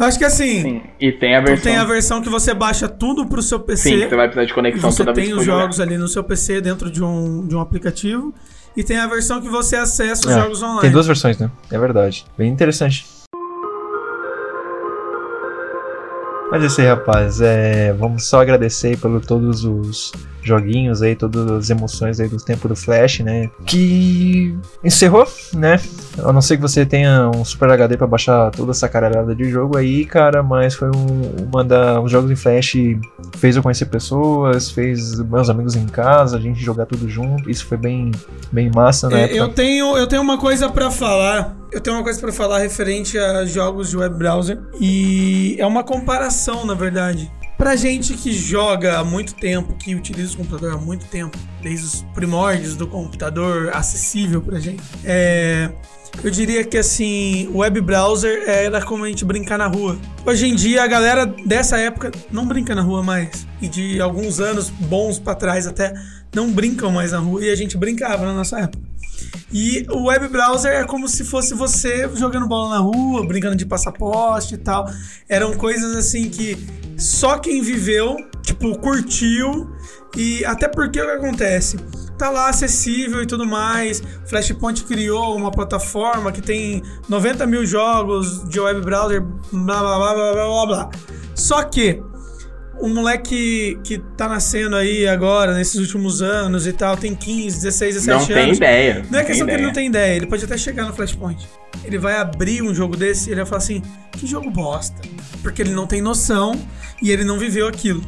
[0.00, 0.82] Eu acho que assim, Sim.
[0.98, 1.62] E tem a tu versão.
[1.64, 3.82] tem a versão que você baixa tudo pro seu PC.
[3.90, 5.60] Sim, que você vai precisar de conexão você toda vez tem que os for jogar.
[5.64, 8.32] jogos ali no seu PC dentro de um, de um aplicativo.
[8.74, 10.80] E tem a versão que você acessa os É, jogos online.
[10.80, 11.50] Tem duas versões, né?
[11.70, 12.24] É verdade.
[12.38, 13.04] Bem interessante.
[16.50, 17.40] Mas é isso aí, rapaz.
[17.40, 20.12] É, vamos só agradecer pelo todos os
[20.42, 23.50] joguinhos aí, todas as emoções aí do tempo do Flash, né?
[23.66, 25.80] Que encerrou, né?
[26.24, 29.48] A não ser que você tenha um Super HD pra baixar toda essa caralhada de
[29.50, 32.74] jogo aí, cara, mas foi um, uma da os jogos em Flash
[33.36, 37.48] fez eu conhecer pessoas, fez meus amigos em casa, a gente jogar tudo junto.
[37.50, 38.10] Isso foi bem
[38.52, 39.36] bem massa na É, época.
[39.38, 41.56] eu tenho eu tenho uma coisa pra falar.
[41.72, 45.84] Eu tenho uma coisa pra falar referente a jogos de web browser e é uma
[45.84, 47.30] comparação, na verdade.
[47.60, 51.84] Pra gente que joga há muito tempo, que utiliza o computador há muito tempo, desde
[51.84, 55.70] os primórdios do computador acessível pra gente, é,
[56.24, 59.98] eu diria que assim, o web browser era como a gente brincar na rua.
[60.24, 63.46] Hoje em dia a galera dessa época não brinca na rua mais.
[63.60, 65.92] E de alguns anos bons pra trás até
[66.34, 68.82] não brincam mais na rua e a gente brincava na nossa época.
[69.52, 73.66] E o web browser é como se fosse você jogando bola na rua, brincando de
[73.66, 74.88] passaporte e tal.
[75.28, 76.56] Eram coisas assim que
[76.96, 79.70] só quem viveu, tipo, curtiu.
[80.16, 81.76] E até porque o que acontece?
[82.20, 84.02] tá lá acessível e tudo mais.
[84.26, 90.14] Flashpoint criou uma plataforma que tem 90 mil jogos de web browser, blá blá blá
[90.14, 90.90] blá blá blá.
[91.34, 92.02] Só que
[92.80, 97.94] o moleque que tá nascendo aí agora, nesses últimos anos e tal, tem 15, 16,
[97.94, 98.28] 17 Não anos.
[98.28, 99.06] tem ideia.
[99.10, 99.74] Não é questão que ele não ideia.
[99.74, 101.46] tem ideia, ele pode até chegar no Flashpoint.
[101.84, 105.00] Ele vai abrir um jogo desse e ele vai falar assim: que jogo bosta.
[105.42, 106.52] Porque ele não tem noção
[107.02, 108.02] e ele não viveu aquilo.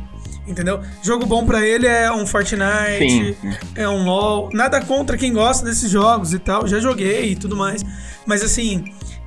[0.47, 0.81] Entendeu?
[1.03, 3.37] Jogo bom pra ele é um Fortnite, Sim.
[3.77, 4.51] é um LoL.
[4.53, 6.67] Nada contra quem gosta desses jogos e tal.
[6.67, 7.85] Já joguei e tudo mais.
[8.27, 8.85] Mas assim,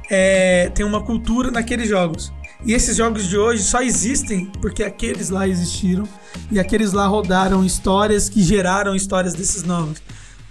[0.10, 2.34] é, tem uma cultura naqueles jogos.
[2.66, 6.07] E esses jogos de hoje só existem porque aqueles lá existiram
[6.51, 10.01] e aqueles lá rodaram histórias que geraram histórias desses novos.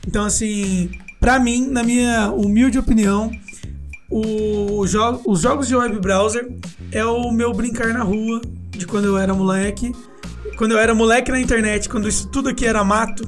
[0.06, 0.90] Então, assim,
[1.20, 3.30] pra mim, na minha humilde opinião,
[4.10, 6.48] o jo- os jogos de web browser
[6.92, 8.40] é o meu brincar na rua
[8.70, 9.92] de quando eu era moleque.
[10.56, 13.24] Quando eu era moleque na internet, quando isso tudo aqui era mato,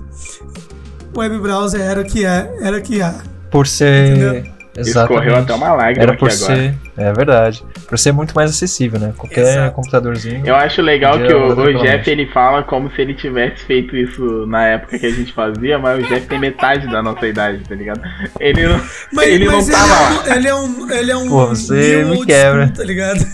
[1.17, 3.15] web browser era o que é, era o que há.
[3.51, 4.11] Por ser.
[4.11, 4.53] Entendeu?
[4.77, 4.89] Exatamente.
[4.91, 6.79] Escorreu até uma lágrima Era aqui por agora.
[6.99, 7.63] É verdade.
[7.87, 9.13] Por ser muito mais acessível, né?
[9.17, 9.75] Qualquer Exato.
[9.75, 10.47] computadorzinho.
[10.47, 11.83] Eu acho legal que o, o.
[11.83, 15.79] Jeff ele fala como se ele tivesse feito isso na época que a gente fazia,
[15.79, 18.01] mas o Jeff tem metade da nossa idade, tá ligado?
[18.41, 18.81] Ele não,
[19.13, 20.09] Mas, ele mas não tava lá.
[20.09, 20.91] é um, ele é um.
[20.91, 21.29] Ele é um.
[21.29, 22.65] Pô, você me quebra.
[22.67, 23.27] school, tá ligado?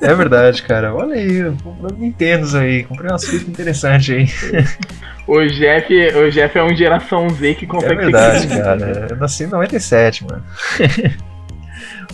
[0.00, 0.94] É verdade, cara.
[0.94, 1.52] Olha aí,
[1.96, 2.82] Nintendos aí.
[2.84, 4.64] Comprei umas fitas interessantes aí.
[5.26, 9.06] O Jeff, o Jeff é um geração Z que É consegue verdade, ser cara.
[9.08, 10.42] Eu nasci em 97, mano.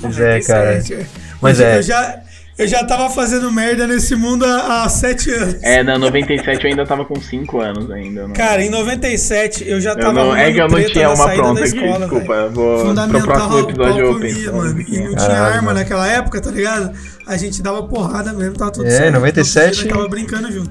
[0.01, 0.77] Pois é, cara.
[0.79, 1.07] 97,
[1.41, 1.79] Mas eu, é.
[1.79, 2.21] Eu já,
[2.59, 5.57] eu já tava fazendo merda nesse mundo há, há sete anos.
[5.63, 8.27] É, na 97 eu ainda tava com 5 anos ainda.
[8.27, 11.29] Não, Cara, em 97 eu já eu tava não, é que eu não tinha uma
[11.31, 12.35] pronta aqui, escola, desculpa.
[12.35, 12.47] velho.
[12.47, 14.53] Eu vou, pro Fundamental, próximo o episódio eu penso.
[14.55, 14.81] mano.
[14.81, 15.79] E não tinha arma mano.
[15.79, 16.93] naquela época, tá ligado?
[17.27, 19.15] A gente dava porrada mesmo, tava tudo É, certo.
[19.15, 20.71] 97 Todo dia nós Tava brincando junto.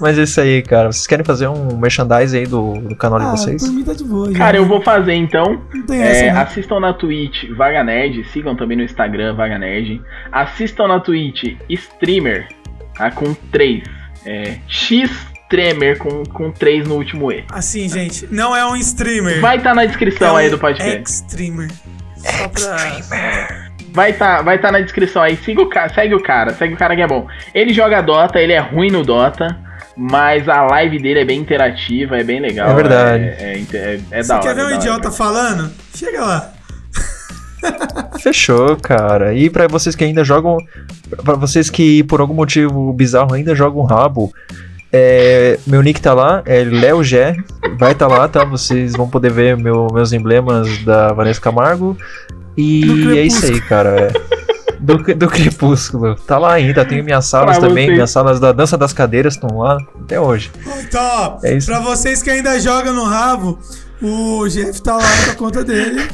[0.00, 0.90] Mas é isso aí, cara.
[0.90, 3.62] Vocês querem fazer um merchandise aí do, do canal de Ah, vocês?
[3.62, 4.32] por mim tá de boa.
[4.32, 4.38] já.
[4.38, 5.60] Cara, eu vou fazer então.
[5.74, 6.40] Não tem essa, É, não.
[6.40, 10.00] assistam na Twitch Vaga Nerd, sigam também no Instagram Vaga Nerd.
[10.32, 12.48] Assistam na Twitch Streamer,
[12.94, 13.10] tá?
[13.10, 13.82] Com 3.
[14.24, 15.10] É, X
[15.50, 17.44] Streamer com, com 3 no último E.
[17.50, 19.40] Assim, gente, não é um streamer.
[19.40, 20.96] Vai estar na descrição é aí do podcast.
[20.98, 21.68] Ex-streamer.
[22.16, 23.70] Só pra...
[23.92, 25.36] Vai estar vai tá na descrição aí.
[25.36, 27.26] Siga o cara, segue o cara, segue o cara que é bom.
[27.52, 29.58] Ele joga Dota, ele é ruim no Dota,
[30.02, 32.70] mas a live dele é bem interativa, é bem legal.
[32.70, 33.24] É verdade.
[33.24, 34.42] É, é, é, é Você da hora.
[34.42, 34.74] quer ver é um hora.
[34.76, 35.70] idiota falando?
[35.94, 36.52] Chega lá.
[38.20, 39.34] Fechou, cara.
[39.34, 40.56] E pra vocês que ainda jogam.
[41.24, 44.32] Pra vocês que por algum motivo bizarro ainda jogam rabo.
[44.92, 47.36] é, meu nick tá lá, é Léo Gé.
[47.78, 48.44] Vai tá lá, tá?
[48.44, 51.96] Vocês vão poder ver meu- meus emblemas da Vanessa Camargo.
[52.56, 54.10] E é isso aí, cara.
[54.10, 54.39] é.
[54.80, 56.14] Do, do Crepúsculo.
[56.14, 56.84] Tá lá ainda.
[56.84, 57.84] Tenho minhas salas Pra também.
[57.86, 57.94] vocês.
[57.96, 60.50] Minhas salas da Dança das Cadeiras estão lá até hoje.
[60.80, 61.66] Então, ó, É isso.
[61.66, 63.58] pra vocês que ainda jogam no rabo,
[64.00, 66.08] o Jeff tá lá com a conta dele.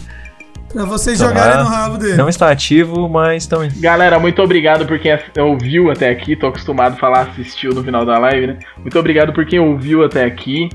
[0.72, 1.62] Pra vocês Tá jogarem lá.
[1.64, 2.16] no rabo dele.
[2.16, 3.66] Não está ativo, mas estão.
[3.76, 6.34] Galera, muito obrigado por quem ouviu até aqui.
[6.36, 8.58] Tô acostumado a falar assistiu no final da live, né?
[8.76, 10.68] Muito obrigado por quem ouviu até aqui.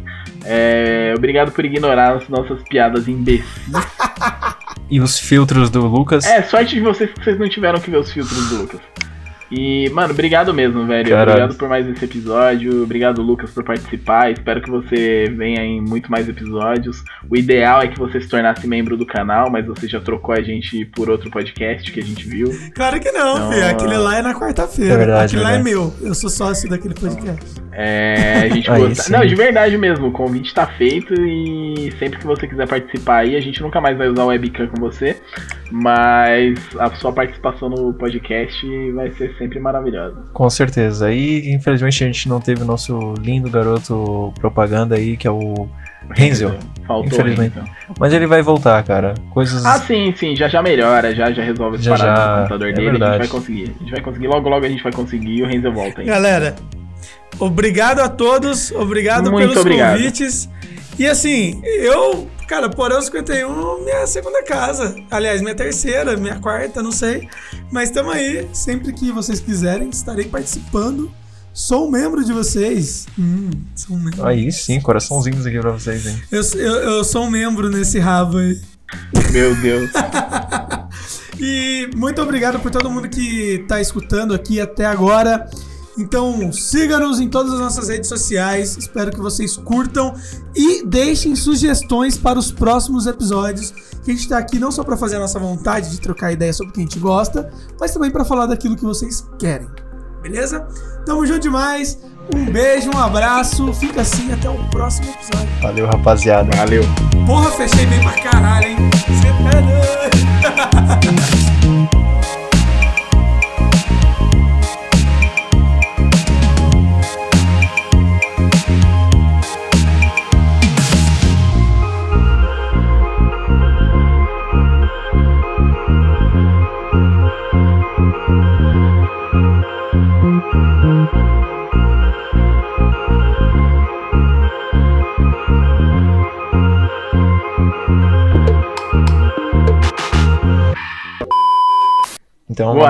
[0.46, 3.46] É, obrigado por ignorar as nossas piadas imbecis.
[4.92, 6.26] E os filtros do Lucas.
[6.26, 8.82] É, sorte de vocês que vocês não tiveram que ver os filtros do Lucas.
[9.52, 11.10] E, mano, obrigado mesmo, velho.
[11.10, 11.30] Caralho.
[11.32, 12.84] Obrigado por mais esse episódio.
[12.84, 14.32] Obrigado, Lucas, por participar.
[14.32, 17.04] Espero que você venha em muito mais episódios.
[17.30, 20.42] O ideal é que você se tornasse membro do canal, mas você já trocou a
[20.42, 22.50] gente por outro podcast que a gente viu.
[22.74, 23.52] Claro que não, Não.
[23.52, 23.66] filho.
[23.68, 24.94] Aquele lá é na quarta-feira.
[24.94, 25.76] É verdade, Aquele lá é verdade.
[25.76, 25.94] meu.
[26.02, 27.62] Eu sou sócio daquele podcast.
[27.74, 29.12] É, a gente Aí gosta-.
[29.18, 33.36] Não, de verdade mesmo, o convite tá feito e sempre que você quiser participar aí,
[33.36, 35.18] a gente nunca mais vai usar o webcam com você,
[35.72, 40.16] mas a sua participação no podcast vai ser sempre maravilhosa.
[40.34, 41.12] Com certeza.
[41.12, 45.68] E infelizmente a gente não teve o nosso lindo garoto propaganda aí, que é o
[46.12, 46.54] Renzel.
[46.86, 47.54] Faltou Infelizmente.
[47.58, 47.68] então.
[48.00, 49.14] Mas ele vai voltar, cara.
[49.32, 49.66] Coisas.
[49.66, 52.68] Ah, sim, sim, já já melhora, já já resolve as Já, paradas já, no computador
[52.70, 53.18] é dele, a gente verdade.
[53.20, 53.64] vai conseguir.
[53.64, 56.08] A gente vai conseguir, logo logo a gente vai conseguir e o Renzel volta aí.
[56.08, 56.56] Galera,
[57.40, 58.72] obrigado a todos.
[58.72, 59.98] Obrigado Muito pelos obrigado.
[59.98, 60.50] convites.
[61.02, 64.96] E assim, eu, cara, Porão 51, minha segunda casa.
[65.10, 67.28] Aliás, minha terceira, minha quarta, não sei.
[67.72, 68.48] Mas estamos aí.
[68.54, 71.12] Sempre que vocês quiserem, estarei participando.
[71.52, 73.08] Sou um membro de vocês.
[73.18, 74.24] Hum, sou um membro.
[74.24, 76.22] Aí sim, coraçãozinhos aqui pra vocês, hein?
[76.32, 78.62] Eu, eu, eu sou um membro nesse rabo aí.
[79.32, 79.90] Meu Deus.
[81.44, 85.50] E muito obrigado por todo mundo que tá escutando aqui até agora.
[86.02, 88.76] Então, siga-nos em todas as nossas redes sociais.
[88.76, 90.16] Espero que vocês curtam
[90.56, 93.72] e deixem sugestões para os próximos episódios.
[94.04, 96.52] Que a gente tá aqui não só para fazer a nossa vontade de trocar ideia
[96.52, 99.70] sobre o que a gente gosta, mas também para falar daquilo que vocês querem.
[100.24, 100.68] Beleza?
[101.06, 102.00] Tamo junto demais.
[102.36, 103.72] Um beijo, um abraço.
[103.74, 105.50] Fica assim até o próximo episódio.
[105.62, 106.50] Valeu, rapaziada.
[106.58, 106.84] Valeu.
[107.28, 108.78] Porra, fechei bem pra caralho, hein?
[109.08, 109.28] Você
[112.38, 112.38] é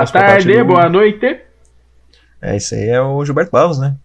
[0.04, 1.38] Boa tarde, do- boa noite.
[2.42, 3.96] É, isso aí é o Gilberto Barros, né?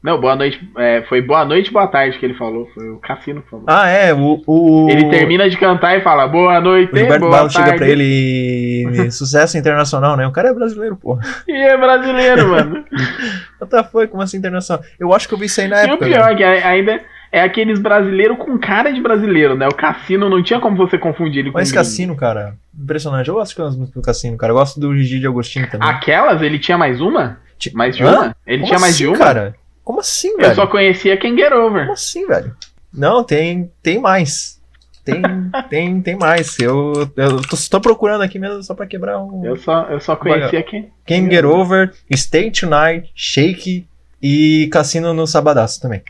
[0.00, 0.60] Não, boa noite.
[0.78, 2.68] é, foi boa noite, boa tarde que ele falou.
[2.72, 3.64] Foi o Cassino que falou.
[3.66, 4.40] Ah, é, o.
[4.46, 4.88] o...
[4.88, 7.68] Ele termina de cantar e fala boa noite, O Gilberto boa Barros tarde.
[7.70, 9.10] chega pra ele e.
[9.10, 10.24] Sucesso internacional, né?
[10.26, 11.22] O cara é brasileiro, porra.
[11.48, 12.84] E é brasileiro, mano.
[13.60, 14.84] What the fuck, como assim internacional?
[15.00, 16.06] Eu acho que eu vi isso aí na e o época.
[16.06, 16.44] pior velho.
[16.44, 17.00] é que ainda
[17.30, 19.66] é aqueles brasileiros com cara de brasileiro, né?
[19.68, 21.70] O Cassino não tinha como você confundir ele com Mas.
[21.72, 23.28] Cassino, cara, impressionante.
[23.28, 24.52] Eu gosto de músicas do Cassino, cara.
[24.52, 25.88] Eu gosto do Gigi de Agostinho também.
[25.88, 27.38] Aquelas, ele tinha mais uma?
[27.74, 28.10] Mais de Hã?
[28.12, 28.36] uma?
[28.46, 29.18] Ele Como tinha mais assim, de uma?
[29.18, 29.54] cara?
[29.84, 30.54] Como assim, Eu velho?
[30.54, 31.80] só conhecia Can Get Over.
[31.82, 32.54] Como assim, velho?
[32.92, 34.58] Não, tem, tem mais.
[35.04, 35.22] Tem,
[35.70, 36.58] tem, tem mais.
[36.58, 39.44] Eu, eu tô, tô procurando aqui mesmo só pra quebrar um.
[39.44, 40.90] Eu só, eu só conhecia quem.
[41.06, 43.86] Can Get Over, Stay Tonight, Shake
[44.22, 46.02] e Cassino no Sabadaço também.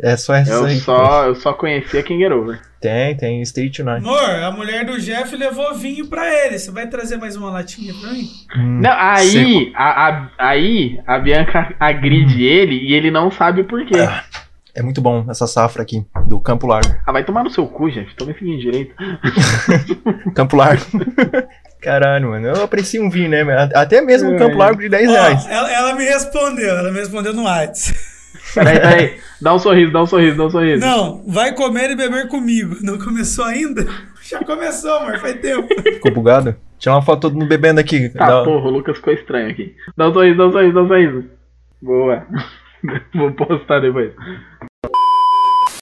[0.00, 0.78] É só essa Eu aí.
[0.80, 2.60] só, eu só conhecia Get Over.
[2.80, 4.06] Tem, tem Stay Tonight.
[4.06, 6.56] Amor, a mulher do Jeff levou vinho pra ele.
[6.58, 8.28] Você vai trazer mais uma latinha pra mim?
[8.56, 13.64] Hum, Não, aí a, a- aí a Bianca agride ele e ele não sabe o
[13.64, 13.96] porquê.
[14.76, 16.94] É muito bom essa safra aqui, do Campo Largo.
[17.04, 18.14] Ah, vai tomar no seu cu, Jeff.
[18.14, 18.94] Toma esse vinho direito.
[20.34, 20.84] Campo Largo.
[21.82, 22.46] Caralho, mano.
[22.46, 23.42] Eu aprecio um vinho, né?
[23.74, 24.38] Até mesmo um É.
[24.38, 25.46] Campo Largo de 10 Ó, reais.
[25.48, 27.98] ela, ela me respondeu, ela me respondeu no WhatsApp.
[28.58, 29.16] Peraí, peraí.
[29.40, 30.80] Dá um sorriso, dá um sorriso, dá um sorriso.
[30.80, 32.76] Não, vai comer e beber comigo.
[32.82, 33.86] Não começou ainda?
[34.22, 35.68] Já começou, amor, faz tempo.
[35.82, 36.54] Ficou bugado?
[36.78, 38.08] Tirar uma foto todo mundo bebendo aqui.
[38.10, 39.74] Tá, Dá- porra, o Lucas ficou estranho aqui.
[39.96, 41.24] Dá um sorriso, dá um sorriso, dá um sorriso.
[41.80, 42.26] Boa.
[43.14, 44.12] Vou postar depois.